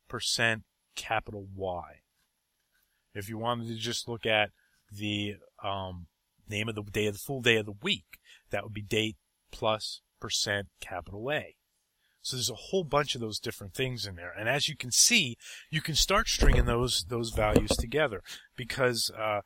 percent 0.08 0.64
capital 0.96 1.48
Y. 1.56 2.02
If 3.14 3.30
you 3.30 3.38
wanted 3.38 3.68
to 3.68 3.76
just 3.76 4.08
look 4.08 4.26
at 4.26 4.52
the 4.92 5.36
um, 5.64 6.08
name 6.50 6.70
of 6.70 6.76
the 6.76 6.84
day 6.84 7.08
of 7.08 7.14
the 7.14 7.20
full 7.20 7.42
day 7.42 7.58
of 7.58 7.66
the 7.66 7.74
week, 7.82 8.20
that 8.52 8.64
would 8.64 8.74
be 8.74 8.82
date 8.82 9.18
plus 9.52 10.02
percent 10.20 10.68
capital 10.80 11.32
A. 11.32 11.56
So 12.22 12.36
there's 12.36 12.50
a 12.50 12.56
whole 12.56 12.84
bunch 12.84 13.16
of 13.16 13.22
those 13.22 13.40
different 13.40 13.74
things 13.74 14.06
in 14.06 14.16
there. 14.16 14.34
And 14.38 14.48
as 14.48 14.70
you 14.70 14.76
can 14.76 14.92
see, 14.92 15.38
you 15.70 15.82
can 15.82 15.96
start 15.96 16.28
stringing 16.30 16.66
those, 16.66 17.06
those 17.10 17.32
values 17.32 17.72
together 17.72 18.22
because, 18.56 19.12
uh, 19.18 19.42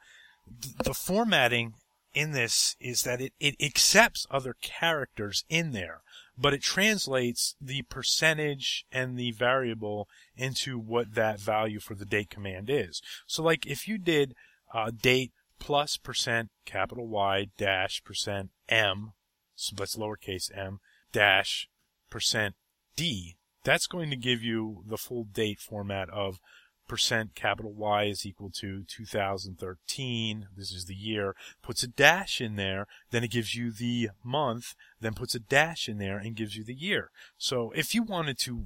the 0.84 0.94
formatting 0.94 1.74
in 2.14 2.32
this 2.32 2.76
is 2.80 3.02
that 3.02 3.20
it, 3.20 3.34
it 3.40 3.56
accepts 3.62 4.26
other 4.32 4.56
characters 4.62 5.44
in 5.50 5.72
there, 5.72 6.02
but 6.38 6.54
it 6.54 6.62
translates 6.62 7.56
the 7.60 7.82
percentage 7.84 8.86
and 8.92 9.18
the 9.18 9.32
variable 9.32 10.08
into 10.36 10.80
what 10.80 11.16
that 11.16 11.40
value 11.40 11.80
for 11.80 11.96
the 11.96 12.06
date 12.06 12.30
command 12.30 12.70
is. 12.70 13.02
So 13.28 13.44
like 13.44 13.66
if 13.66 13.88
you 13.88 13.98
did, 13.98 14.34
uh, 14.74 14.92
date 14.92 15.32
plus 15.60 15.98
percent 15.98 16.50
capital 16.66 17.08
Y 17.08 17.48
dash 17.58 18.04
percent 18.04 18.52
M, 18.70 19.14
so 19.56 19.76
that's 19.76 19.96
lowercase 19.96 20.56
m, 20.56 20.80
dash 21.12 21.70
percent 22.10 22.56
D, 22.96 23.36
that's 23.64 23.88
going 23.88 24.10
to 24.10 24.16
give 24.16 24.44
you 24.44 24.84
the 24.88 24.98
full 24.98 25.26
date 25.26 25.60
format 25.60 26.10
of 26.10 26.40
percent 26.88 27.36
capital 27.36 27.74
Y 27.74 28.04
is 28.04 28.26
equal 28.26 28.52
to 28.52 28.84
2013. 28.88 30.48
This 30.56 30.72
is 30.72 30.86
the 30.86 30.96
year. 30.96 31.36
Puts 31.64 31.84
a 31.84 31.88
dash 31.88 32.40
in 32.40 32.56
there. 32.56 32.88
Then 33.12 33.24
it 33.24 33.32
gives 33.32 33.56
you 33.56 33.72
the 33.72 34.10
month. 34.24 34.76
Then 35.02 35.14
puts 35.14 35.36
a 35.36 35.40
dash 35.40 35.90
in 35.90 35.98
there 35.98 36.18
and 36.18 36.36
gives 36.36 36.56
you 36.56 36.64
the 36.64 36.76
year. 36.76 37.10
So 37.38 37.72
if 37.76 37.96
you 37.96 38.04
wanted 38.04 38.38
to 38.40 38.66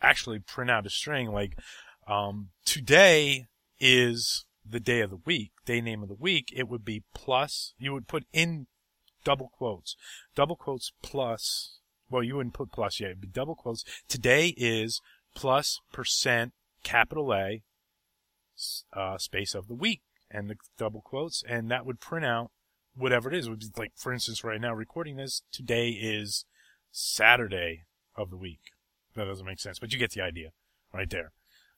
actually 0.00 0.38
print 0.38 0.70
out 0.70 0.86
a 0.86 0.90
string 0.90 1.32
like 1.32 1.58
um, 2.06 2.50
today 2.64 3.46
is 3.80 4.44
the 4.64 4.80
day 4.80 5.00
of 5.00 5.10
the 5.10 5.20
week, 5.24 5.52
day 5.64 5.80
name 5.80 6.02
of 6.02 6.08
the 6.08 6.14
week, 6.14 6.52
it 6.54 6.68
would 6.68 6.84
be 6.84 7.02
plus, 7.14 7.74
you 7.78 7.92
would 7.92 8.08
put 8.08 8.24
in 8.32 8.66
double 9.24 9.50
quotes, 9.52 9.96
double 10.34 10.56
quotes 10.56 10.92
plus, 11.02 11.78
well, 12.10 12.22
you 12.22 12.36
wouldn't 12.36 12.54
put 12.54 12.72
plus 12.72 13.00
yet, 13.00 13.10
it'd 13.10 13.20
be 13.20 13.26
double 13.26 13.54
quotes. 13.54 13.84
Today 14.08 14.54
is 14.56 15.00
plus 15.34 15.80
percent 15.92 16.52
capital 16.82 17.34
A, 17.34 17.62
uh, 18.92 19.18
space 19.18 19.54
of 19.54 19.68
the 19.68 19.74
week 19.74 20.02
and 20.30 20.48
the 20.48 20.56
double 20.78 21.00
quotes, 21.00 21.42
and 21.48 21.70
that 21.70 21.86
would 21.86 22.00
print 22.00 22.24
out 22.24 22.50
whatever 22.96 23.30
it 23.30 23.36
is. 23.36 23.46
It 23.46 23.50
would 23.50 23.60
be 23.60 23.66
like, 23.76 23.92
for 23.96 24.12
instance, 24.12 24.42
right 24.42 24.60
now 24.60 24.74
recording 24.74 25.16
this, 25.16 25.42
today 25.52 25.90
is 25.90 26.44
Saturday 26.90 27.84
of 28.16 28.30
the 28.30 28.36
week. 28.36 28.60
That 29.14 29.26
doesn't 29.26 29.46
make 29.46 29.60
sense, 29.60 29.78
but 29.78 29.92
you 29.92 29.98
get 29.98 30.12
the 30.12 30.22
idea 30.22 30.50
right 30.92 31.08
there. 31.08 31.32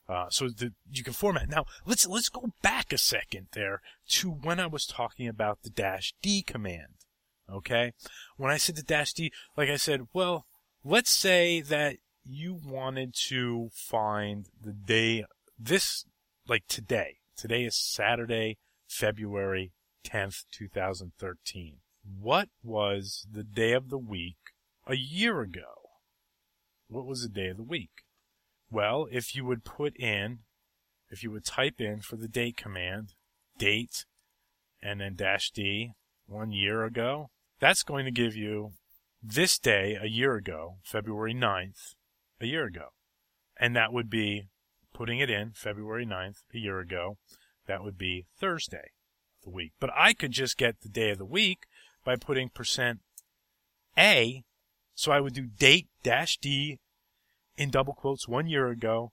Uh, 0.08 0.26
so 0.30 0.48
the, 0.48 0.72
you 0.90 1.04
can 1.04 1.12
format. 1.12 1.48
Now 1.48 1.66
let's 1.84 2.06
let's 2.06 2.30
go 2.30 2.52
back 2.62 2.92
a 2.92 2.98
second 2.98 3.48
there 3.52 3.82
to 4.08 4.30
when 4.30 4.58
I 4.58 4.66
was 4.66 4.86
talking 4.86 5.28
about 5.28 5.62
the 5.62 5.70
dash 5.70 6.14
D 6.22 6.42
command. 6.42 6.94
Okay, 7.50 7.92
when 8.36 8.50
I 8.50 8.58
said 8.58 8.76
the 8.76 8.82
dash 8.82 9.14
D, 9.14 9.32
like 9.56 9.70
I 9.70 9.76
said, 9.76 10.08
well, 10.12 10.46
let's 10.84 11.10
say 11.10 11.62
that 11.62 11.96
you 12.24 12.60
wanted 12.62 13.14
to 13.28 13.70
find 13.72 14.46
the 14.62 14.72
day 14.72 15.24
this 15.58 16.04
like 16.46 16.66
today. 16.68 17.16
Today 17.36 17.64
is 17.64 17.74
Saturday, 17.74 18.58
February 18.86 19.72
10th, 20.04 20.44
2013. 20.52 21.76
What 22.20 22.48
was 22.62 23.26
the 23.30 23.44
day 23.44 23.72
of 23.72 23.88
the 23.88 23.98
week 23.98 24.36
a 24.86 24.96
year 24.96 25.40
ago? 25.40 25.90
What 26.88 27.06
was 27.06 27.22
the 27.22 27.28
day 27.28 27.48
of 27.48 27.56
the 27.56 27.62
week? 27.62 28.02
Well, 28.70 29.08
if 29.10 29.34
you 29.34 29.44
would 29.44 29.64
put 29.64 29.96
in, 29.96 30.40
if 31.10 31.22
you 31.22 31.30
would 31.30 31.44
type 31.44 31.80
in 31.80 32.00
for 32.00 32.16
the 32.16 32.28
date 32.28 32.56
command, 32.56 33.14
date, 33.56 34.04
and 34.82 35.00
then 35.00 35.14
dash 35.14 35.50
D, 35.50 35.92
one 36.26 36.52
year 36.52 36.84
ago, 36.84 37.30
that's 37.60 37.82
going 37.82 38.04
to 38.04 38.10
give 38.10 38.36
you 38.36 38.72
this 39.22 39.58
day 39.58 39.98
a 40.00 40.06
year 40.06 40.34
ago, 40.34 40.76
February 40.82 41.34
9th, 41.34 41.94
a 42.40 42.46
year 42.46 42.64
ago. 42.64 42.88
And 43.58 43.74
that 43.74 43.92
would 43.92 44.08
be 44.08 44.48
putting 44.94 45.18
it 45.18 45.30
in 45.30 45.52
February 45.54 46.06
9th, 46.06 46.42
a 46.54 46.58
year 46.58 46.78
ago. 46.78 47.16
That 47.66 47.82
would 47.82 47.98
be 47.98 48.26
Thursday 48.38 48.92
of 49.40 49.44
the 49.44 49.50
week. 49.50 49.72
But 49.80 49.90
I 49.94 50.12
could 50.12 50.32
just 50.32 50.56
get 50.56 50.80
the 50.80 50.88
day 50.88 51.10
of 51.10 51.18
the 51.18 51.24
week 51.24 51.66
by 52.04 52.16
putting 52.16 52.48
percent 52.48 53.00
A. 53.96 54.44
So 54.94 55.12
I 55.12 55.20
would 55.20 55.34
do 55.34 55.46
date 55.46 55.88
dash 56.02 56.38
D 56.38 56.78
in 57.56 57.70
double 57.70 57.92
quotes 57.92 58.28
one 58.28 58.46
year 58.46 58.68
ago, 58.68 59.12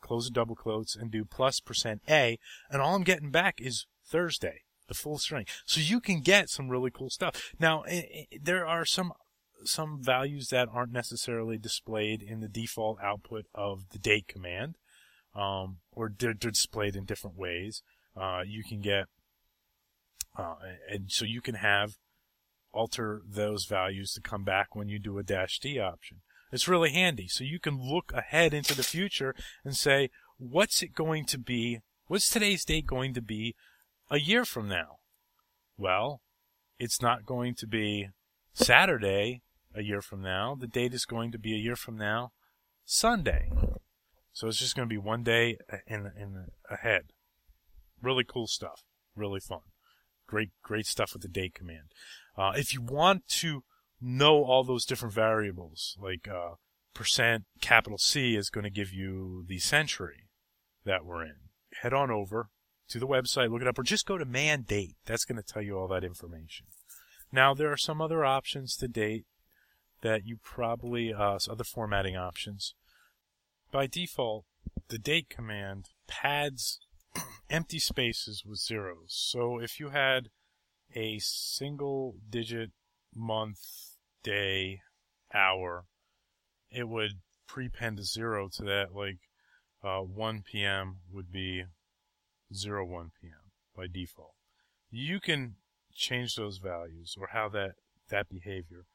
close 0.00 0.26
the 0.26 0.32
double 0.32 0.56
quotes, 0.56 0.96
and 0.96 1.10
do 1.10 1.24
plus 1.24 1.60
percent 1.60 2.02
A, 2.08 2.38
and 2.70 2.82
all 2.82 2.94
I'm 2.96 3.04
getting 3.04 3.30
back 3.30 3.60
is 3.60 3.86
Thursday, 4.04 4.62
the 4.88 4.94
full 4.94 5.18
string. 5.18 5.46
So 5.64 5.80
you 5.80 6.00
can 6.00 6.20
get 6.20 6.50
some 6.50 6.68
really 6.68 6.90
cool 6.90 7.10
stuff. 7.10 7.52
Now, 7.58 7.84
there 8.40 8.66
are 8.66 8.84
some 8.84 9.12
some 9.64 10.02
values 10.02 10.48
that 10.48 10.68
aren't 10.72 10.92
necessarily 10.92 11.58
displayed 11.58 12.22
in 12.22 12.40
the 12.40 12.48
default 12.48 12.98
output 13.02 13.46
of 13.54 13.88
the 13.90 13.98
date 13.98 14.28
command, 14.28 14.76
um, 15.34 15.78
or 15.92 16.12
they're, 16.16 16.34
they're, 16.38 16.50
displayed 16.50 16.94
in 16.94 17.04
different 17.04 17.36
ways. 17.36 17.82
Uh, 18.14 18.42
you 18.46 18.62
can 18.62 18.80
get, 18.80 19.06
uh, 20.38 20.54
and 20.90 21.10
so 21.10 21.24
you 21.24 21.40
can 21.40 21.56
have 21.56 21.94
alter 22.72 23.22
those 23.26 23.64
values 23.64 24.12
to 24.12 24.20
come 24.20 24.44
back 24.44 24.76
when 24.76 24.88
you 24.88 24.98
do 24.98 25.18
a 25.18 25.22
dash 25.22 25.58
D 25.58 25.78
option. 25.78 26.18
It's 26.52 26.68
really 26.68 26.90
handy. 26.92 27.26
So 27.28 27.42
you 27.42 27.58
can 27.58 27.80
look 27.80 28.12
ahead 28.14 28.54
into 28.54 28.74
the 28.74 28.82
future 28.82 29.34
and 29.64 29.74
say, 29.74 30.10
what's 30.38 30.82
it 30.82 30.94
going 30.94 31.24
to 31.26 31.38
be? 31.38 31.80
What's 32.06 32.30
today's 32.30 32.64
date 32.64 32.86
going 32.86 33.14
to 33.14 33.22
be 33.22 33.56
a 34.10 34.18
year 34.18 34.44
from 34.44 34.68
now? 34.68 34.98
Well, 35.76 36.20
it's 36.78 37.02
not 37.02 37.26
going 37.26 37.54
to 37.56 37.66
be 37.66 38.08
Saturday 38.54 39.42
a 39.74 39.82
year 39.82 40.00
from 40.00 40.22
now. 40.22 40.54
The 40.54 40.66
date 40.66 40.94
is 40.94 41.04
going 41.04 41.32
to 41.32 41.38
be 41.38 41.54
a 41.54 41.58
year 41.58 41.76
from 41.76 41.96
now, 41.96 42.32
Sunday. 42.84 43.50
So 44.32 44.48
it's 44.48 44.58
just 44.58 44.76
going 44.76 44.88
to 44.88 44.92
be 44.92 44.98
one 44.98 45.22
day 45.22 45.58
in, 45.86 46.10
in 46.18 46.46
ahead. 46.70 47.12
Really 48.02 48.24
cool 48.24 48.46
stuff. 48.46 48.82
Really 49.14 49.40
fun. 49.40 49.60
Great, 50.26 50.50
great 50.62 50.86
stuff 50.86 51.12
with 51.12 51.22
the 51.22 51.28
date 51.28 51.54
command. 51.54 51.92
Uh, 52.36 52.52
if 52.56 52.74
you 52.74 52.82
want 52.82 53.26
to 53.28 53.62
know 54.00 54.44
all 54.44 54.64
those 54.64 54.84
different 54.84 55.14
variables. 55.14 55.96
Like 56.00 56.28
uh, 56.28 56.54
percent 56.94 57.44
capital 57.60 57.98
C 57.98 58.36
is 58.36 58.50
going 58.50 58.64
to 58.64 58.70
give 58.70 58.92
you 58.92 59.44
the 59.46 59.58
century 59.58 60.28
that 60.84 61.04
we're 61.04 61.24
in. 61.24 61.36
Head 61.82 61.92
on 61.92 62.10
over 62.10 62.48
to 62.88 62.98
the 62.98 63.06
website, 63.06 63.50
look 63.50 63.62
it 63.62 63.68
up, 63.68 63.78
or 63.78 63.82
just 63.82 64.06
go 64.06 64.18
to 64.18 64.24
man 64.24 64.62
date. 64.62 64.96
That's 65.06 65.24
going 65.24 65.40
to 65.40 65.42
tell 65.42 65.62
you 65.62 65.78
all 65.78 65.88
that 65.88 66.04
information. 66.04 66.66
Now 67.32 67.54
there 67.54 67.72
are 67.72 67.76
some 67.76 68.00
other 68.00 68.24
options 68.24 68.76
to 68.76 68.88
date 68.88 69.26
that 70.02 70.24
you 70.24 70.38
probably 70.42 71.12
uh, 71.12 71.38
other 71.50 71.64
formatting 71.64 72.16
options. 72.16 72.74
By 73.72 73.86
default, 73.86 74.44
the 74.88 74.98
date 74.98 75.28
command 75.28 75.86
pads 76.06 76.80
empty 77.50 77.78
spaces 77.78 78.44
with 78.44 78.58
zeros. 78.58 79.06
So 79.08 79.58
if 79.58 79.80
you 79.80 79.90
had 79.90 80.28
a 80.94 81.18
single 81.18 82.16
digit 82.28 82.70
month, 83.14 83.58
day, 84.22 84.80
hour, 85.34 85.86
it 86.70 86.88
would 86.88 87.20
prepend 87.46 87.98
a 87.98 88.04
zero 88.04 88.48
to 88.56 88.62
that, 88.64 88.94
like 88.94 89.18
uh, 89.82 90.00
1 90.00 90.42
p.m. 90.42 90.96
would 91.12 91.30
be 91.32 91.64
0 92.54 92.86
1 92.86 93.10
p.m. 93.20 93.52
by 93.76 93.86
default. 93.86 94.34
You 94.90 95.20
can 95.20 95.56
change 95.94 96.36
those 96.36 96.58
values 96.58 97.16
or 97.18 97.28
how 97.32 97.48
that, 97.50 97.72
that 98.10 98.28
behavior 98.28 98.86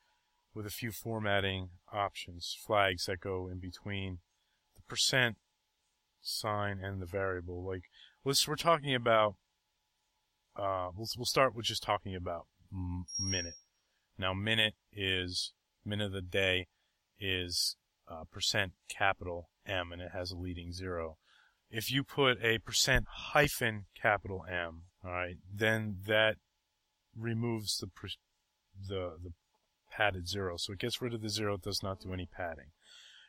with 0.54 0.66
a 0.66 0.70
few 0.70 0.92
formatting 0.92 1.70
options, 1.92 2.58
flags 2.66 3.06
that 3.06 3.20
go 3.20 3.48
in 3.48 3.60
between 3.60 4.20
the 4.76 4.82
percent 4.88 5.38
sign 6.22 6.80
and 6.82 7.02
the 7.02 7.06
variable. 7.06 7.66
Like, 7.66 7.84
let's, 8.24 8.48
we're 8.48 8.56
talking 8.56 8.94
about, 8.94 9.36
uh, 10.56 10.90
we'll, 10.96 11.08
we'll 11.18 11.26
start 11.26 11.56
with 11.56 11.66
just 11.66 11.84
talking 11.84 12.16
about 12.16 12.48
m- 12.72 13.06
minute. 13.20 13.56
Now, 14.18 14.34
minute 14.34 14.76
is, 14.92 15.54
minute 15.86 16.08
of 16.08 16.12
the 16.12 16.22
day 16.22 16.68
is 17.20 17.76
uh, 18.10 18.24
percent 18.32 18.74
capital 18.90 19.50
M, 19.66 19.92
and 19.92 20.02
it 20.02 20.12
has 20.12 20.32
a 20.32 20.38
leading 20.38 20.74
zero. 20.74 21.18
If 21.72 21.90
you 21.90 22.04
put 22.04 22.44
a 22.44 22.58
percent 22.60 23.06
hyphen 23.10 23.86
capital 24.00 24.46
M, 24.50 24.84
all 25.06 25.12
right, 25.12 25.38
then 25.52 25.98
that 26.06 26.36
removes 27.18 27.78
the 27.78 27.90
the 28.88 29.16
the 29.24 29.32
padded 29.90 30.28
zero. 30.28 30.58
So 30.58 30.74
it 30.74 30.80
gets 30.80 31.02
rid 31.02 31.14
of 31.14 31.22
the 31.22 31.30
zero. 31.30 31.56
It 31.56 31.62
does 31.62 31.82
not 31.82 32.02
do 32.02 32.14
any 32.14 32.26
padding. 32.26 32.72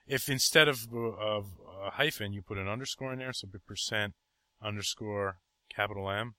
If 0.06 0.28
instead 0.28 0.68
of 0.68 0.88
of 0.92 1.52
a 1.84 1.90
hyphen 1.92 2.32
you 2.32 2.42
put 2.42 2.58
an 2.58 2.68
underscore 2.68 3.12
in 3.12 3.20
there, 3.20 3.32
so 3.32 3.48
percent 3.64 4.14
underscore 4.60 5.38
capital 5.74 6.10
M, 6.10 6.34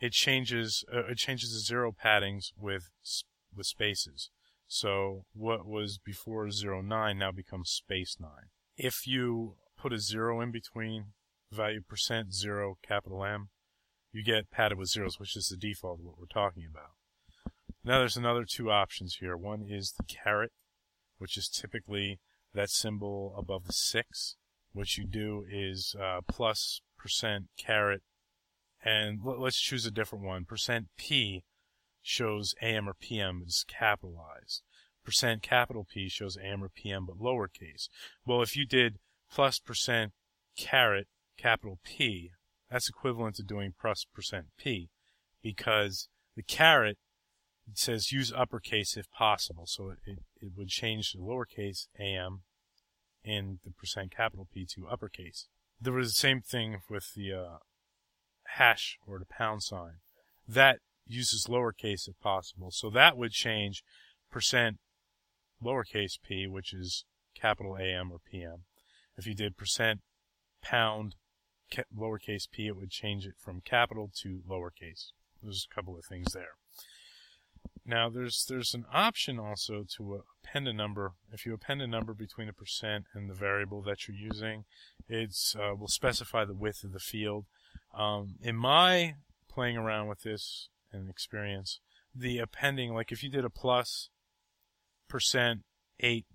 it 0.00 0.12
changes 0.12 0.84
uh, 0.92 1.06
it 1.06 1.16
changes 1.16 1.52
the 1.52 1.60
zero 1.60 1.92
paddings 1.92 2.52
with 2.58 2.90
with 3.56 3.66
spaces. 3.66 4.30
So 4.66 5.24
what 5.32 5.66
was 5.66 5.98
before 5.98 6.46
09 6.46 7.18
now 7.18 7.32
becomes 7.32 7.70
space 7.70 8.18
9. 8.20 8.30
If 8.76 9.06
you 9.06 9.54
put 9.78 9.94
a 9.94 9.98
zero 9.98 10.42
in 10.42 10.50
between 10.50 11.06
value 11.50 11.82
percent 11.82 12.34
zero 12.34 12.78
capital 12.86 13.24
M, 13.24 13.48
you 14.12 14.22
get 14.22 14.50
padded 14.50 14.78
with 14.78 14.88
zeros, 14.88 15.18
which 15.18 15.36
is 15.36 15.48
the 15.48 15.56
default 15.56 16.00
of 16.00 16.04
what 16.04 16.18
we're 16.18 16.26
talking 16.26 16.64
about. 16.68 16.92
Now 17.84 17.98
there's 17.98 18.16
another 18.16 18.44
two 18.44 18.70
options 18.70 19.16
here. 19.20 19.36
One 19.36 19.62
is 19.62 19.92
the 19.92 20.04
caret, 20.04 20.52
which 21.18 21.36
is 21.36 21.48
typically 21.48 22.20
that 22.54 22.70
symbol 22.70 23.34
above 23.36 23.66
the 23.66 23.72
six. 23.72 24.36
What 24.72 24.96
you 24.96 25.06
do 25.06 25.44
is 25.50 25.94
uh, 26.00 26.20
plus 26.28 26.82
percent 26.98 27.46
caret, 27.56 28.02
and 28.84 29.20
let's 29.24 29.60
choose 29.60 29.86
a 29.86 29.90
different 29.90 30.24
one. 30.24 30.44
Percent 30.44 30.88
P 30.96 31.44
shows 32.02 32.54
AM 32.62 32.88
or 32.88 32.94
PM 32.94 33.42
is 33.46 33.64
capitalized. 33.66 34.62
Percent 35.04 35.42
capital 35.42 35.86
P 35.90 36.08
shows 36.08 36.36
AM 36.36 36.62
or 36.62 36.68
PM 36.68 37.06
but 37.06 37.18
lowercase. 37.18 37.88
Well, 38.26 38.42
if 38.42 38.56
you 38.56 38.66
did 38.66 38.98
plus 39.30 39.58
percent 39.58 40.12
caret 40.56 41.06
capital 41.38 41.78
P, 41.84 42.30
that's 42.70 42.88
equivalent 42.88 43.36
to 43.36 43.42
doing 43.42 43.74
plus 43.80 44.04
percent 44.12 44.46
P 44.58 44.90
because 45.42 46.08
the 46.36 46.42
caret 46.42 46.98
says 47.74 48.12
use 48.12 48.32
uppercase 48.32 48.96
if 48.96 49.10
possible. 49.10 49.64
So 49.66 49.90
it, 49.90 49.98
it, 50.04 50.18
it 50.40 50.52
would 50.56 50.68
change 50.68 51.12
the 51.12 51.20
lowercase 51.20 51.86
AM 51.98 52.42
in 53.24 53.60
the 53.64 53.70
percent 53.70 54.14
capital 54.14 54.48
P 54.52 54.66
to 54.74 54.88
uppercase. 54.88 55.46
There 55.80 55.92
was 55.92 56.08
the 56.08 56.20
same 56.20 56.40
thing 56.40 56.78
with 56.90 57.14
the 57.14 57.32
uh, 57.32 57.58
hash 58.46 58.98
or 59.06 59.18
the 59.18 59.26
pound 59.26 59.62
sign. 59.62 60.00
That 60.46 60.78
uses 61.06 61.46
lowercase 61.46 62.08
if 62.08 62.18
possible. 62.20 62.70
So 62.70 62.90
that 62.90 63.16
would 63.16 63.32
change 63.32 63.82
percent 64.30 64.78
lowercase 65.62 66.18
p, 66.22 66.46
which 66.46 66.72
is 66.72 67.04
capital 67.34 67.76
AM 67.76 68.12
or 68.12 68.18
PM. 68.18 68.64
If 69.16 69.26
you 69.26 69.34
did 69.34 69.56
percent 69.56 70.00
pound 70.62 71.16
lowercase 71.96 72.50
p, 72.50 72.66
it 72.66 72.76
would 72.76 72.90
change 72.90 73.26
it 73.26 73.34
from 73.38 73.60
capital 73.60 74.10
to 74.22 74.42
lowercase. 74.48 75.12
There's 75.42 75.66
a 75.70 75.74
couple 75.74 75.96
of 75.96 76.04
things 76.04 76.32
there. 76.32 76.56
Now 77.84 78.10
there's 78.10 78.44
there's 78.48 78.74
an 78.74 78.84
option 78.92 79.38
also 79.38 79.84
to 79.96 80.22
append 80.44 80.68
a 80.68 80.72
number. 80.72 81.12
If 81.32 81.46
you 81.46 81.54
append 81.54 81.80
a 81.80 81.86
number 81.86 82.12
between 82.12 82.48
a 82.48 82.52
percent 82.52 83.06
and 83.14 83.30
the 83.30 83.34
variable 83.34 83.82
that 83.82 84.06
you're 84.06 84.16
using, 84.16 84.64
it's 85.08 85.56
uh, 85.56 85.74
will 85.74 85.88
specify 85.88 86.44
the 86.44 86.54
width 86.54 86.84
of 86.84 86.92
the 86.92 86.98
field. 86.98 87.46
Um, 87.96 88.34
in 88.42 88.56
my 88.56 89.14
playing 89.48 89.78
around 89.78 90.08
with 90.08 90.22
this 90.22 90.68
and 90.92 91.08
experience, 91.08 91.80
the 92.14 92.38
appending, 92.38 92.92
like 92.92 93.10
if 93.10 93.22
you 93.22 93.30
did 93.30 93.44
a 93.44 93.50
plus 93.50 94.10
percent 95.08 95.62
eight 96.00 96.26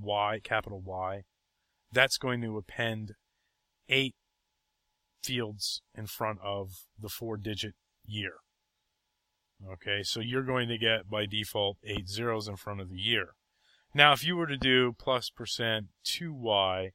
y 0.00 0.40
capital 0.42 0.80
Y, 0.80 1.22
that's 1.90 2.18
going 2.18 2.42
to 2.42 2.58
append 2.58 3.14
eight 3.88 4.14
fields 5.22 5.82
in 5.94 6.06
front 6.06 6.38
of 6.42 6.86
the 6.98 7.08
four 7.08 7.36
digit 7.36 7.74
year. 8.06 8.34
Okay, 9.66 10.02
so 10.02 10.20
you're 10.20 10.42
going 10.42 10.68
to 10.68 10.78
get 10.78 11.10
by 11.10 11.26
default 11.26 11.78
eight 11.84 12.08
zeros 12.08 12.46
in 12.46 12.56
front 12.56 12.80
of 12.80 12.90
the 12.90 12.98
year. 12.98 13.34
Now, 13.94 14.12
if 14.12 14.24
you 14.24 14.36
were 14.36 14.46
to 14.46 14.56
do 14.56 14.94
plus 14.98 15.30
percent 15.30 15.86
2y, 16.04 16.90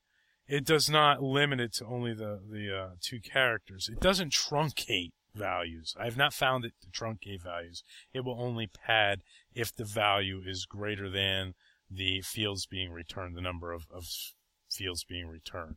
it 0.48 0.66
does 0.66 0.90
not 0.90 1.22
limit 1.22 1.60
it 1.60 1.74
to 1.74 1.86
only 1.86 2.14
the, 2.14 2.40
the 2.50 2.76
uh, 2.76 2.90
two 3.02 3.20
characters. 3.20 3.90
It 3.92 4.00
doesn't 4.00 4.32
truncate 4.32 5.12
values. 5.34 5.96
I 6.00 6.06
have 6.06 6.18
not 6.18 6.34
found 6.34 6.66
it 6.66 6.74
to 6.82 6.90
truncate 6.90 7.42
values. 7.42 7.84
It 8.14 8.24
will 8.24 8.40
only 8.40 8.68
pad 8.68 9.24
if 9.54 9.76
the 9.76 9.86
value 9.86 10.42
is 10.46 10.66
greater 10.66 11.10
than 11.10 11.56
the 11.90 12.22
fields 12.22 12.66
being 12.66 12.92
returned, 12.92 13.36
the 13.36 13.42
number 13.42 13.72
of, 13.72 13.88
of 13.94 14.06
fields 14.72 15.04
being 15.04 15.28
returned. 15.28 15.76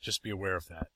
Just 0.00 0.22
be 0.22 0.30
aware 0.30 0.56
of 0.56 0.68
that. 0.68 0.88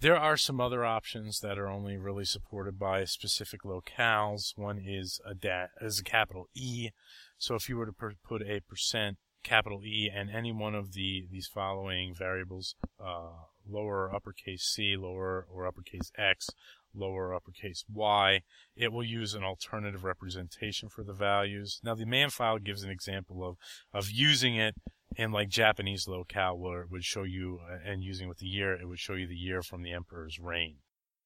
There 0.00 0.16
are 0.16 0.38
some 0.38 0.62
other 0.62 0.82
options 0.82 1.40
that 1.40 1.58
are 1.58 1.68
only 1.68 1.98
really 1.98 2.24
supported 2.24 2.78
by 2.78 3.04
specific 3.04 3.64
locales. 3.64 4.56
One 4.56 4.78
is 4.78 5.20
a 5.26 5.34
da- 5.34 5.66
is 5.78 6.00
a 6.00 6.04
capital 6.04 6.48
E. 6.54 6.88
So 7.36 7.54
if 7.54 7.68
you 7.68 7.76
were 7.76 7.84
to 7.84 7.92
per- 7.92 8.14
put 8.24 8.40
a 8.40 8.60
percent 8.60 9.18
capital 9.42 9.84
E 9.84 10.10
and 10.12 10.30
any 10.30 10.52
one 10.52 10.74
of 10.74 10.94
the 10.94 11.26
these 11.30 11.46
following 11.46 12.14
variables, 12.14 12.76
uh, 12.98 13.28
lower 13.68 14.10
uppercase 14.14 14.62
C, 14.62 14.96
lower 14.96 15.46
or 15.52 15.66
uppercase 15.66 16.10
X, 16.16 16.48
lower 16.94 17.34
uppercase 17.34 17.84
Y, 17.92 18.40
it 18.74 18.92
will 18.92 19.04
use 19.04 19.34
an 19.34 19.44
alternative 19.44 20.02
representation 20.02 20.88
for 20.88 21.04
the 21.04 21.12
values. 21.12 21.78
Now 21.84 21.94
the 21.94 22.06
man 22.06 22.30
file 22.30 22.58
gives 22.58 22.82
an 22.82 22.90
example 22.90 23.46
of 23.46 23.58
of 23.92 24.10
using 24.10 24.56
it 24.56 24.76
in 25.16 25.32
like 25.32 25.48
Japanese 25.48 26.06
locale 26.06 26.56
where 26.58 26.82
it 26.82 26.90
would 26.90 27.04
show 27.04 27.24
you, 27.24 27.60
uh, 27.70 27.78
and 27.84 28.02
using 28.02 28.28
with 28.28 28.38
the 28.38 28.46
year, 28.46 28.74
it 28.74 28.86
would 28.86 28.98
show 28.98 29.14
you 29.14 29.26
the 29.26 29.34
year 29.34 29.62
from 29.62 29.82
the 29.82 29.92
emperor's 29.92 30.38
reign. 30.38 30.76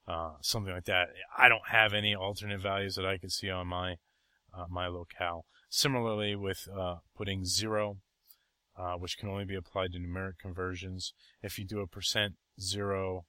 Uh, 0.06 0.32
something 0.42 0.72
like 0.72 0.84
that. 0.84 1.08
I 1.36 1.48
don't 1.48 1.68
have 1.70 1.94
any 1.94 2.14
alternate 2.14 2.60
values 2.60 2.94
that 2.96 3.06
I 3.06 3.18
could 3.18 3.32
see 3.32 3.50
on 3.50 3.68
my, 3.68 3.96
uh, 4.52 4.66
my 4.68 4.86
locale. 4.86 5.46
Similarly 5.70 6.36
with, 6.36 6.68
uh, 6.74 6.96
putting 7.16 7.44
zero, 7.44 7.98
uh, 8.76 8.94
which 8.94 9.16
can 9.16 9.28
only 9.28 9.44
be 9.44 9.54
applied 9.54 9.92
to 9.92 9.98
numeric 9.98 10.38
conversions. 10.40 11.14
If 11.42 11.58
you 11.58 11.64
do 11.64 11.80
a 11.80 11.86
percent 11.86 12.34
zero 12.60 13.24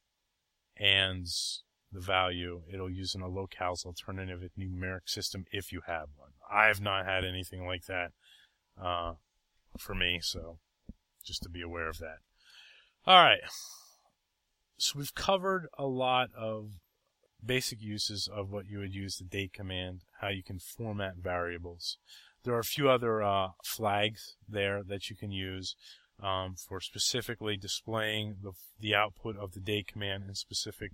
and 0.78 1.28
the 1.92 2.02
value, 2.02 2.64
it'll 2.72 2.90
use 2.90 3.16
in 3.16 3.22
a 3.22 3.30
locales 3.30 3.86
alternative 3.86 4.42
numeric 4.60 5.08
system 5.08 5.46
if 5.52 5.72
you 5.72 5.82
have 5.88 6.10
one. 6.18 6.32
I 6.52 6.68
have 6.68 6.82
not 6.82 7.06
had 7.06 7.24
anything 7.24 7.66
like 7.66 7.86
that. 7.86 8.12
For 9.78 9.94
me, 9.94 10.20
so 10.22 10.60
just 11.24 11.44
to 11.44 11.50
be 11.50 11.62
aware 11.62 11.90
of 11.90 12.00
that. 12.00 12.20
All 13.06 13.24
right. 13.24 13.42
So 14.78 14.94
we've 14.98 15.16
covered 15.16 15.68
a 15.78 15.86
lot 15.86 16.30
of 16.38 16.80
basic 17.44 17.82
uses 17.82 18.28
of 18.32 18.52
what 18.52 18.68
you 18.68 18.80
would 18.80 18.94
use 18.94 19.18
the 19.18 19.24
date 19.24 19.54
command, 19.54 20.02
how 20.22 20.30
you 20.30 20.44
can 20.44 20.60
format 20.60 21.18
variables. 21.18 21.98
There 22.44 22.54
are 22.54 22.60
a 22.60 22.64
few 22.64 22.90
other 22.90 23.22
uh, 23.22 23.50
flags 23.64 24.36
there 24.48 24.84
that 24.84 25.10
you 25.10 25.16
can 25.16 25.32
use 25.32 25.76
um, 26.22 26.56
for 26.56 26.80
specifically 26.80 27.58
displaying 27.58 28.38
the, 28.42 28.52
the 28.80 28.96
output 28.96 29.38
of 29.38 29.54
the 29.54 29.60
date 29.60 29.88
command 29.88 30.24
in 30.28 30.36
specific 30.36 30.92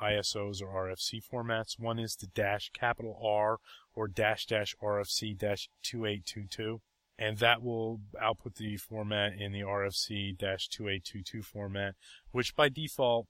ISOs 0.00 0.62
or 0.62 0.88
RFC 0.88 1.20
formats. 1.22 1.78
One 1.78 1.98
is 1.98 2.16
the 2.16 2.26
dash 2.26 2.70
capital 2.72 3.20
R 3.22 3.58
or 3.94 4.08
dash 4.08 4.46
dash 4.46 4.74
RFC 4.82 5.36
dash 5.38 5.68
2822 5.82 6.80
and 7.20 7.36
that 7.36 7.62
will 7.62 8.00
output 8.18 8.54
the 8.54 8.78
format 8.78 9.34
in 9.38 9.52
the 9.52 9.60
RFC-2822 9.60 11.44
format, 11.44 11.94
which 12.32 12.56
by 12.56 12.70
default 12.70 13.26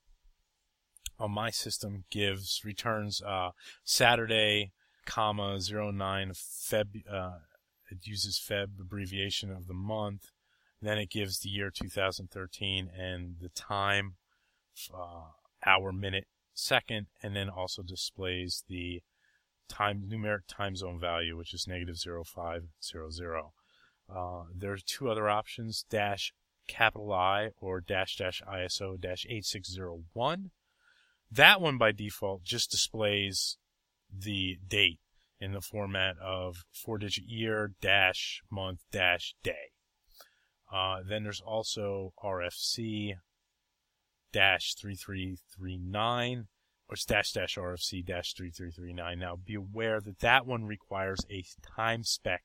on 1.18 1.32
my 1.32 1.50
system 1.50 2.04
gives 2.08 2.62
returns 2.64 3.20
uh, 3.20 3.50
Saturday, 3.82 4.70
comma 5.04 5.58
09 5.58 6.30
Feb. 6.30 7.02
Uh, 7.12 7.38
it 7.90 8.06
uses 8.06 8.38
Feb 8.40 8.80
abbreviation 8.80 9.50
of 9.50 9.66
the 9.66 9.74
month. 9.74 10.30
Then 10.80 10.96
it 10.96 11.10
gives 11.10 11.40
the 11.40 11.50
year 11.50 11.72
2013 11.74 12.88
and 12.96 13.34
the 13.40 13.50
time, 13.50 14.14
uh, 14.94 15.32
hour, 15.66 15.92
minute, 15.92 16.28
second, 16.54 17.08
and 17.22 17.34
then 17.34 17.50
also 17.50 17.82
displays 17.82 18.62
the 18.68 19.02
time 19.68 20.04
numeric 20.08 20.46
time 20.48 20.76
zone 20.76 21.00
value, 21.00 21.36
which 21.36 21.52
is 21.52 21.66
negative 21.66 21.96
0500. 21.98 23.50
Uh, 24.14 24.44
there 24.54 24.72
are 24.72 24.78
two 24.78 25.10
other 25.10 25.28
options, 25.28 25.84
dash 25.88 26.32
capital 26.66 27.12
I 27.12 27.50
or 27.60 27.80
dash 27.80 28.16
dash 28.16 28.42
ISO 28.48 29.00
dash 29.00 29.26
8601. 29.28 30.50
That 31.30 31.60
one 31.60 31.78
by 31.78 31.92
default 31.92 32.42
just 32.42 32.70
displays 32.70 33.56
the 34.12 34.58
date 34.66 35.00
in 35.40 35.52
the 35.52 35.60
format 35.60 36.16
of 36.18 36.64
four 36.72 36.98
digit 36.98 37.24
year 37.24 37.72
dash 37.80 38.42
month 38.50 38.80
dash 38.92 39.34
day. 39.42 39.72
Uh, 40.72 40.98
then 41.06 41.24
there's 41.24 41.40
also 41.40 42.12
RFC 42.22 43.14
dash 44.32 44.74
3339 44.74 46.46
or 46.88 46.94
it's 46.94 47.04
dash 47.04 47.32
dash 47.32 47.56
RFC 47.56 48.04
dash 48.04 48.34
3339. 48.34 49.18
Now 49.18 49.36
be 49.36 49.54
aware 49.54 50.00
that 50.00 50.20
that 50.20 50.46
one 50.46 50.64
requires 50.64 51.20
a 51.30 51.44
time 51.76 52.02
spec 52.04 52.42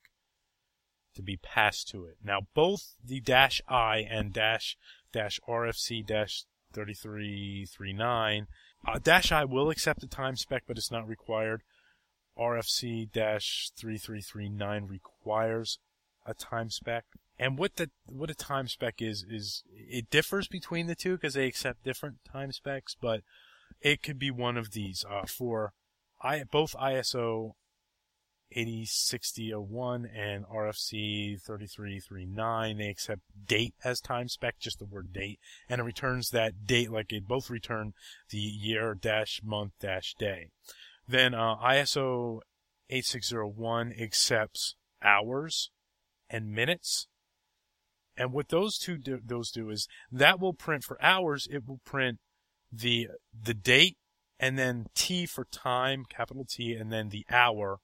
to 1.15 1.21
be 1.21 1.37
passed 1.37 1.87
to 1.89 2.05
it. 2.05 2.17
Now, 2.23 2.41
both 2.53 2.95
the 3.03 3.19
dash 3.19 3.61
I 3.67 3.97
and 4.09 4.33
dash 4.33 4.77
dash 5.11 5.39
RFC 5.47 6.05
dash 6.05 6.43
3339, 6.73 8.47
uh, 8.87 8.99
dash 9.01 9.31
I 9.31 9.45
will 9.45 9.69
accept 9.69 10.03
a 10.03 10.07
time 10.07 10.35
spec, 10.35 10.63
but 10.67 10.77
it's 10.77 10.91
not 10.91 11.07
required. 11.07 11.63
RFC 12.37 13.11
dash 13.11 13.71
3339 13.77 14.85
requires 14.85 15.79
a 16.25 16.33
time 16.33 16.69
spec. 16.69 17.05
And 17.37 17.57
what 17.57 17.75
the 17.75 17.89
what 18.05 18.29
a 18.29 18.35
time 18.35 18.67
spec 18.67 19.01
is 19.01 19.25
is 19.29 19.63
it 19.69 20.09
differs 20.09 20.47
between 20.47 20.87
the 20.87 20.95
two 20.95 21.15
because 21.15 21.33
they 21.33 21.47
accept 21.47 21.83
different 21.83 22.17
time 22.29 22.51
specs, 22.51 22.95
but 22.99 23.21
it 23.81 24.01
could 24.01 24.17
be 24.17 24.31
one 24.31 24.57
of 24.57 24.71
these. 24.71 25.03
Uh, 25.09 25.25
for 25.25 25.73
I 26.21 26.43
both 26.43 26.75
ISO 26.75 27.53
806001 28.55 30.05
and 30.15 30.45
RFC 30.45 31.41
3339. 31.41 32.77
They 32.77 32.89
accept 32.89 33.21
date 33.45 33.73
as 33.83 33.99
time 33.99 34.27
spec, 34.27 34.59
just 34.59 34.79
the 34.79 34.85
word 34.85 35.13
date, 35.13 35.39
and 35.69 35.79
it 35.79 35.83
returns 35.83 36.29
that 36.29 36.65
date 36.65 36.91
like 36.91 37.11
it 37.11 37.27
both 37.27 37.49
return 37.49 37.93
the 38.29 38.37
year 38.37 38.93
dash 38.93 39.41
month 39.43 39.73
dash 39.79 40.15
day. 40.17 40.49
Then 41.07 41.33
uh, 41.33 41.55
ISO 41.57 42.39
8601 42.89 43.93
accepts 43.99 44.75
hours 45.03 45.71
and 46.29 46.51
minutes. 46.51 47.07
And 48.17 48.31
what 48.31 48.49
those 48.49 48.77
two 48.77 48.97
do, 48.97 49.19
those 49.23 49.51
do 49.51 49.69
is 49.69 49.87
that 50.11 50.39
will 50.39 50.53
print 50.53 50.83
for 50.83 51.01
hours. 51.03 51.47
It 51.51 51.67
will 51.67 51.81
print 51.85 52.19
the 52.71 53.09
the 53.33 53.53
date 53.53 53.97
and 54.39 54.57
then 54.57 54.87
T 54.95 55.25
for 55.25 55.45
time, 55.45 56.05
capital 56.09 56.45
T, 56.49 56.73
and 56.73 56.91
then 56.91 57.09
the 57.09 57.25
hour 57.29 57.79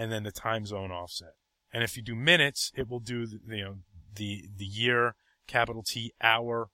and 0.00 0.10
then 0.10 0.22
the 0.22 0.32
time 0.32 0.64
zone 0.64 0.90
offset. 0.90 1.34
And 1.74 1.84
if 1.84 1.94
you 1.94 2.02
do 2.02 2.16
minutes, 2.16 2.72
it 2.74 2.88
will 2.88 3.00
do 3.00 3.26
the, 3.26 3.38
you 3.48 3.64
know 3.64 3.74
the 4.16 4.46
the 4.56 4.64
year 4.64 5.14
capital 5.46 5.82
T 5.82 6.14
hour 6.22 6.70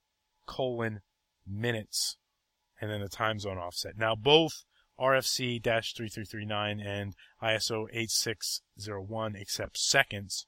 colon 0.46 1.00
minutes 1.44 2.18
and 2.80 2.88
then 2.88 3.00
the 3.00 3.08
time 3.08 3.40
zone 3.40 3.58
offset. 3.58 3.98
Now 3.98 4.14
both 4.14 4.62
RFC-3339 5.00 6.86
and 6.86 7.14
ISO 7.42 7.86
8601 7.92 9.34
accept 9.34 9.76
seconds, 9.76 10.46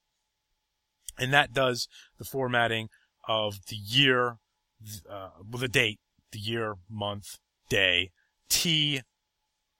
and 1.18 1.32
that 1.32 1.52
does 1.52 1.88
the 2.16 2.24
formatting 2.24 2.90
of 3.26 3.66
the 3.66 3.76
year, 3.76 4.36
uh, 5.10 5.30
well, 5.50 5.60
the 5.60 5.68
date, 5.68 5.98
the 6.30 6.38
year, 6.38 6.76
month, 6.88 7.38
day, 7.68 8.12
T, 8.48 9.02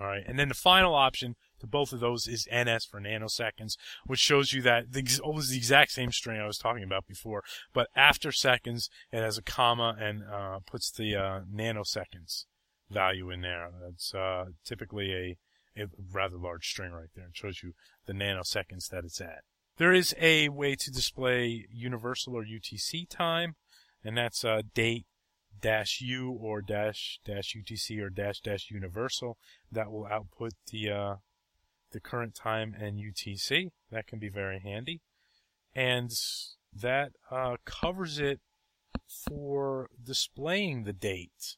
All 0.00 0.06
right, 0.06 0.22
and 0.26 0.38
then 0.38 0.48
the 0.48 0.54
final 0.54 0.94
option 0.94 1.36
to 1.62 1.66
both 1.66 1.92
of 1.92 2.00
those 2.00 2.26
is 2.26 2.48
NS 2.52 2.84
for 2.84 3.00
nanoseconds, 3.00 3.76
which 4.04 4.18
shows 4.18 4.52
you 4.52 4.60
that 4.62 4.92
the, 4.92 5.20
almost 5.22 5.50
the 5.50 5.56
exact 5.56 5.92
same 5.92 6.12
string 6.12 6.40
I 6.40 6.46
was 6.46 6.58
talking 6.58 6.82
about 6.82 7.06
before, 7.06 7.42
but 7.72 7.88
after 7.96 8.32
seconds 8.32 8.90
it 9.12 9.20
has 9.20 9.38
a 9.38 9.42
comma 9.42 9.96
and 9.98 10.24
uh, 10.24 10.58
puts 10.66 10.90
the 10.90 11.16
uh, 11.16 11.40
nanoseconds 11.54 12.44
value 12.90 13.30
in 13.30 13.40
there. 13.42 13.70
That's 13.80 14.12
uh, 14.12 14.46
typically 14.64 15.12
a, 15.76 15.82
a 15.82 15.86
rather 16.12 16.36
large 16.36 16.68
string 16.68 16.90
right 16.90 17.08
there. 17.14 17.26
It 17.26 17.36
shows 17.36 17.62
you 17.62 17.74
the 18.06 18.12
nanoseconds 18.12 18.88
that 18.90 19.04
it's 19.04 19.20
at. 19.20 19.44
There 19.78 19.92
is 19.92 20.14
a 20.20 20.48
way 20.48 20.74
to 20.74 20.90
display 20.90 21.66
universal 21.72 22.36
or 22.36 22.44
UTC 22.44 23.08
time, 23.08 23.54
and 24.04 24.16
that's 24.16 24.44
uh, 24.44 24.62
date 24.74 25.06
dash 25.60 26.00
U 26.00 26.36
or 26.40 26.60
dash 26.60 27.20
dash 27.24 27.56
UTC 27.56 28.00
or 28.00 28.10
dash 28.10 28.40
dash 28.40 28.70
universal. 28.70 29.38
That 29.70 29.90
will 29.90 30.06
output 30.06 30.52
the 30.70 30.90
uh, 30.90 31.14
the 31.92 32.00
current 32.00 32.34
time 32.34 32.74
and 32.78 32.98
UTC. 32.98 33.70
That 33.90 34.06
can 34.06 34.18
be 34.18 34.28
very 34.28 34.60
handy, 34.60 35.00
and 35.74 36.10
that 36.74 37.12
uh, 37.30 37.56
covers 37.64 38.18
it 38.18 38.40
for 39.28 39.88
displaying 40.02 40.84
the 40.84 40.92
date. 40.92 41.56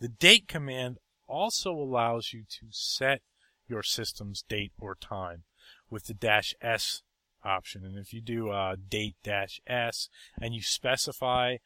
The 0.00 0.08
date 0.08 0.48
command 0.48 0.98
also 1.26 1.72
allows 1.72 2.32
you 2.32 2.44
to 2.60 2.66
set 2.70 3.22
your 3.68 3.82
system's 3.82 4.42
date 4.42 4.72
or 4.78 4.94
time 4.94 5.44
with 5.90 6.04
the 6.04 6.14
dash 6.14 6.54
S 6.60 7.02
option. 7.44 7.84
And 7.84 7.96
if 7.96 8.12
you 8.12 8.20
do 8.20 8.50
uh, 8.50 8.76
date 8.88 9.16
dash 9.22 9.60
S 9.66 10.08
and 10.40 10.54
you 10.54 10.62
specify 10.62 11.56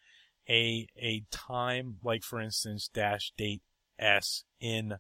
a 0.49 0.87
a 0.97 1.25
time, 1.31 1.97
like 2.03 2.23
for 2.23 2.41
instance 2.41 2.89
dash 2.93 3.33
date 3.37 3.63
S 3.99 4.45
in 4.61 4.99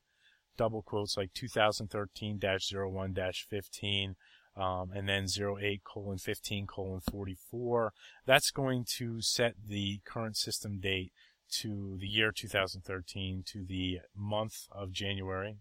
double 0.59 0.83
quotes 0.83 1.17
like 1.17 1.33
2013-01-15 1.33 4.15
um, 4.57 4.91
and 4.95 5.09
then 5.09 5.27
08 5.41 5.83
colon 5.85 6.19
15 6.19 6.67
colon 6.67 7.01
44. 7.11 7.95
That's 8.27 8.51
going 8.51 8.85
to 8.97 9.23
set 9.23 9.55
the 9.67 10.01
current 10.05 10.37
system 10.37 10.81
date 10.81 11.13
to 11.61 11.97
the 11.99 12.07
year 12.07 12.31
2013 12.33 13.43
to 13.47 13.65
the 13.65 14.01
month 14.15 14.67
of 14.71 14.93
January 14.93 15.57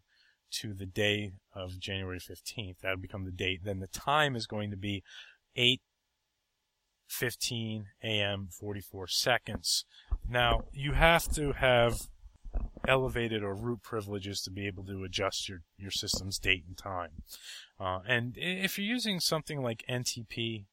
to 0.49 0.73
the 0.73 0.85
day 0.85 1.31
of 1.53 1.79
January 1.79 2.19
15th. 2.19 2.79
That'll 2.81 2.97
become 2.97 3.25
the 3.25 3.31
date. 3.31 3.61
Then 3.63 3.79
the 3.79 3.87
time 3.87 4.35
is 4.35 4.47
going 4.47 4.71
to 4.71 4.77
be 4.77 5.03
8 5.55 5.81
15 7.09 7.85
a.m. 8.03 8.49
44 8.51 9.07
seconds. 9.07 9.85
Now, 10.27 10.65
you 10.73 10.91
have 10.91 11.31
to 11.33 11.53
have 11.53 12.09
elevated 12.87 13.43
or 13.43 13.53
root 13.53 13.81
privileges 13.83 14.41
to 14.41 14.51
be 14.51 14.67
able 14.67 14.83
to 14.85 15.03
adjust 15.03 15.49
your, 15.49 15.61
your 15.77 15.91
system's 15.91 16.39
date 16.39 16.63
and 16.67 16.77
time. 16.77 17.23
Uh, 17.79 17.99
and 18.07 18.35
if 18.37 18.77
you're 18.77 18.87
using 18.87 19.19
something 19.19 19.61
like 19.61 19.83
NTP 19.89 20.65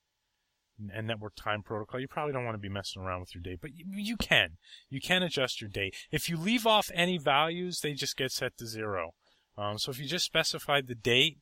and 0.93 1.07
network 1.07 1.35
time 1.37 1.63
protocol, 1.63 2.01
you 2.01 2.09
probably 2.09 2.33
don't 2.33 2.45
want 2.45 2.55
to 2.55 2.59
be 2.59 2.69
messing 2.69 3.03
around 3.03 3.21
with 3.21 3.35
your 3.35 3.43
date, 3.43 3.59
but 3.61 3.75
you, 3.75 3.85
you 3.91 4.17
can. 4.17 4.53
You 4.89 5.01
can 5.01 5.23
adjust 5.23 5.61
your 5.61 5.71
date. 5.71 5.95
If 6.11 6.29
you 6.29 6.37
leave 6.37 6.67
off 6.67 6.91
any 6.95 7.19
values, 7.19 7.81
they 7.81 7.93
just 7.93 8.17
get 8.17 8.33
set 8.33 8.57
to 8.59 8.67
zero. 8.67 9.15
Um, 9.57 9.79
so 9.79 9.91
if 9.91 9.99
you 9.99 10.07
just 10.07 10.25
specified 10.25 10.87
the 10.87 10.95
date, 10.95 11.39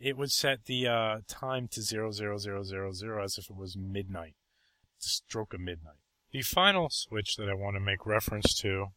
it 0.00 0.16
would 0.16 0.30
set 0.30 0.66
the 0.66 0.86
uh, 0.86 1.16
time 1.26 1.68
to 1.72 1.82
zero 1.82 2.12
zero 2.12 2.38
zero 2.38 2.62
zero 2.62 2.92
zero 2.92 3.24
as 3.24 3.36
if 3.36 3.50
it 3.50 3.56
was 3.56 3.76
midnight, 3.76 4.34
the 5.00 5.08
stroke 5.08 5.54
of 5.54 5.60
midnight. 5.60 5.96
The 6.30 6.42
final 6.42 6.88
switch 6.90 7.36
that 7.36 7.48
I 7.48 7.54
want 7.54 7.76
to 7.76 7.80
make 7.80 8.06
reference 8.06 8.54
to 8.60 8.88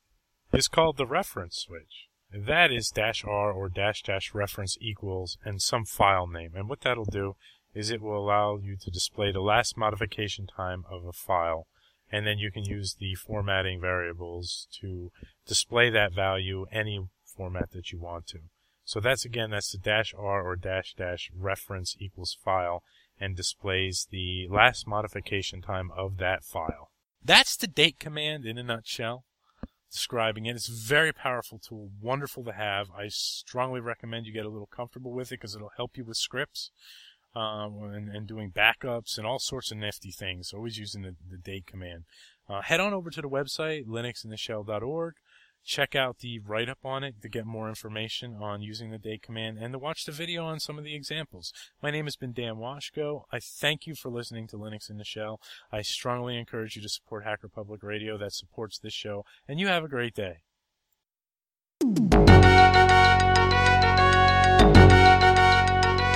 is 0.53 0.67
called 0.67 0.97
the 0.97 1.05
reference 1.05 1.57
switch. 1.57 2.07
That 2.33 2.71
is 2.71 2.89
dash 2.89 3.23
R 3.25 3.51
or 3.51 3.69
dash 3.69 4.03
dash 4.03 4.33
reference 4.33 4.77
equals 4.79 5.37
and 5.43 5.61
some 5.61 5.85
file 5.85 6.27
name. 6.27 6.51
And 6.55 6.69
what 6.69 6.81
that'll 6.81 7.05
do 7.05 7.35
is 7.73 7.89
it 7.89 8.01
will 8.01 8.17
allow 8.17 8.57
you 8.57 8.75
to 8.77 8.91
display 8.91 9.31
the 9.31 9.41
last 9.41 9.77
modification 9.77 10.47
time 10.47 10.83
of 10.89 11.05
a 11.05 11.13
file. 11.13 11.67
And 12.11 12.27
then 12.27 12.37
you 12.37 12.51
can 12.51 12.65
use 12.65 12.95
the 12.99 13.15
formatting 13.15 13.79
variables 13.79 14.67
to 14.81 15.11
display 15.47 15.89
that 15.89 16.13
value 16.13 16.65
any 16.71 17.07
format 17.25 17.71
that 17.71 17.91
you 17.91 17.99
want 17.99 18.27
to. 18.27 18.39
So 18.83 18.99
that's 18.99 19.23
again, 19.23 19.51
that's 19.51 19.71
the 19.71 19.77
dash 19.77 20.13
R 20.17 20.41
or 20.41 20.55
dash 20.55 20.93
dash 20.97 21.31
reference 21.33 21.95
equals 21.99 22.37
file 22.43 22.83
and 23.19 23.37
displays 23.37 24.07
the 24.09 24.47
last 24.49 24.87
modification 24.87 25.61
time 25.61 25.91
of 25.95 26.17
that 26.17 26.43
file. 26.43 26.91
That's 27.23 27.55
the 27.55 27.67
date 27.67 27.99
command 27.99 28.45
in 28.45 28.57
a 28.57 28.63
nutshell 28.63 29.23
describing 29.91 30.45
it. 30.45 30.55
It's 30.55 30.69
a 30.69 30.73
very 30.73 31.11
powerful 31.13 31.59
tool, 31.59 31.89
wonderful 32.01 32.43
to 32.45 32.53
have. 32.53 32.89
I 32.91 33.07
strongly 33.09 33.79
recommend 33.79 34.25
you 34.25 34.33
get 34.33 34.45
a 34.45 34.49
little 34.49 34.67
comfortable 34.67 35.11
with 35.11 35.31
it 35.31 35.39
because 35.39 35.55
it'll 35.55 35.73
help 35.75 35.97
you 35.97 36.03
with 36.03 36.17
scripts 36.17 36.71
um, 37.35 37.83
and, 37.93 38.09
and, 38.09 38.27
doing 38.27 38.51
backups 38.51 39.17
and 39.17 39.25
all 39.25 39.39
sorts 39.39 39.71
of 39.71 39.77
nifty 39.77 40.11
things. 40.11 40.53
Always 40.53 40.77
using 40.77 41.01
the, 41.01 41.15
the 41.29 41.37
date 41.37 41.65
command. 41.65 42.03
Uh, 42.49 42.61
head 42.61 42.79
on 42.79 42.93
over 42.93 43.09
to 43.09 43.21
the 43.21 43.29
website, 43.29 43.85
linuxintheshell.org 43.85 45.13
check 45.63 45.95
out 45.95 46.19
the 46.19 46.39
write 46.39 46.69
up 46.69 46.79
on 46.83 47.03
it 47.03 47.21
to 47.21 47.29
get 47.29 47.45
more 47.45 47.69
information 47.69 48.35
on 48.35 48.61
using 48.61 48.91
the 48.91 48.97
date 48.97 49.21
command 49.21 49.57
and 49.57 49.73
to 49.73 49.79
watch 49.79 50.05
the 50.05 50.11
video 50.11 50.45
on 50.45 50.59
some 50.59 50.77
of 50.77 50.83
the 50.83 50.95
examples. 50.95 51.53
My 51.81 51.91
name 51.91 52.05
has 52.05 52.15
been 52.15 52.33
Dann 52.33 52.55
Washko. 52.55 53.23
I 53.31 53.39
thank 53.39 53.85
you 53.87 53.95
for 53.95 54.09
listening 54.09 54.47
to 54.47 54.57
Linux 54.57 54.89
in 54.89 54.97
the 54.97 55.03
Shell. 55.03 55.39
I 55.71 55.81
strongly 55.81 56.37
encourage 56.37 56.75
you 56.75 56.81
to 56.81 56.89
support 56.89 57.23
Hacker 57.23 57.49
Public 57.49 57.83
Radio 57.83 58.17
that 58.17 58.33
supports 58.33 58.79
this 58.79 58.93
show, 58.93 59.25
and 59.47 59.59
you 59.59 59.67
have 59.67 59.83
a 59.83 59.87
great 59.87 60.15
day. 60.15 60.41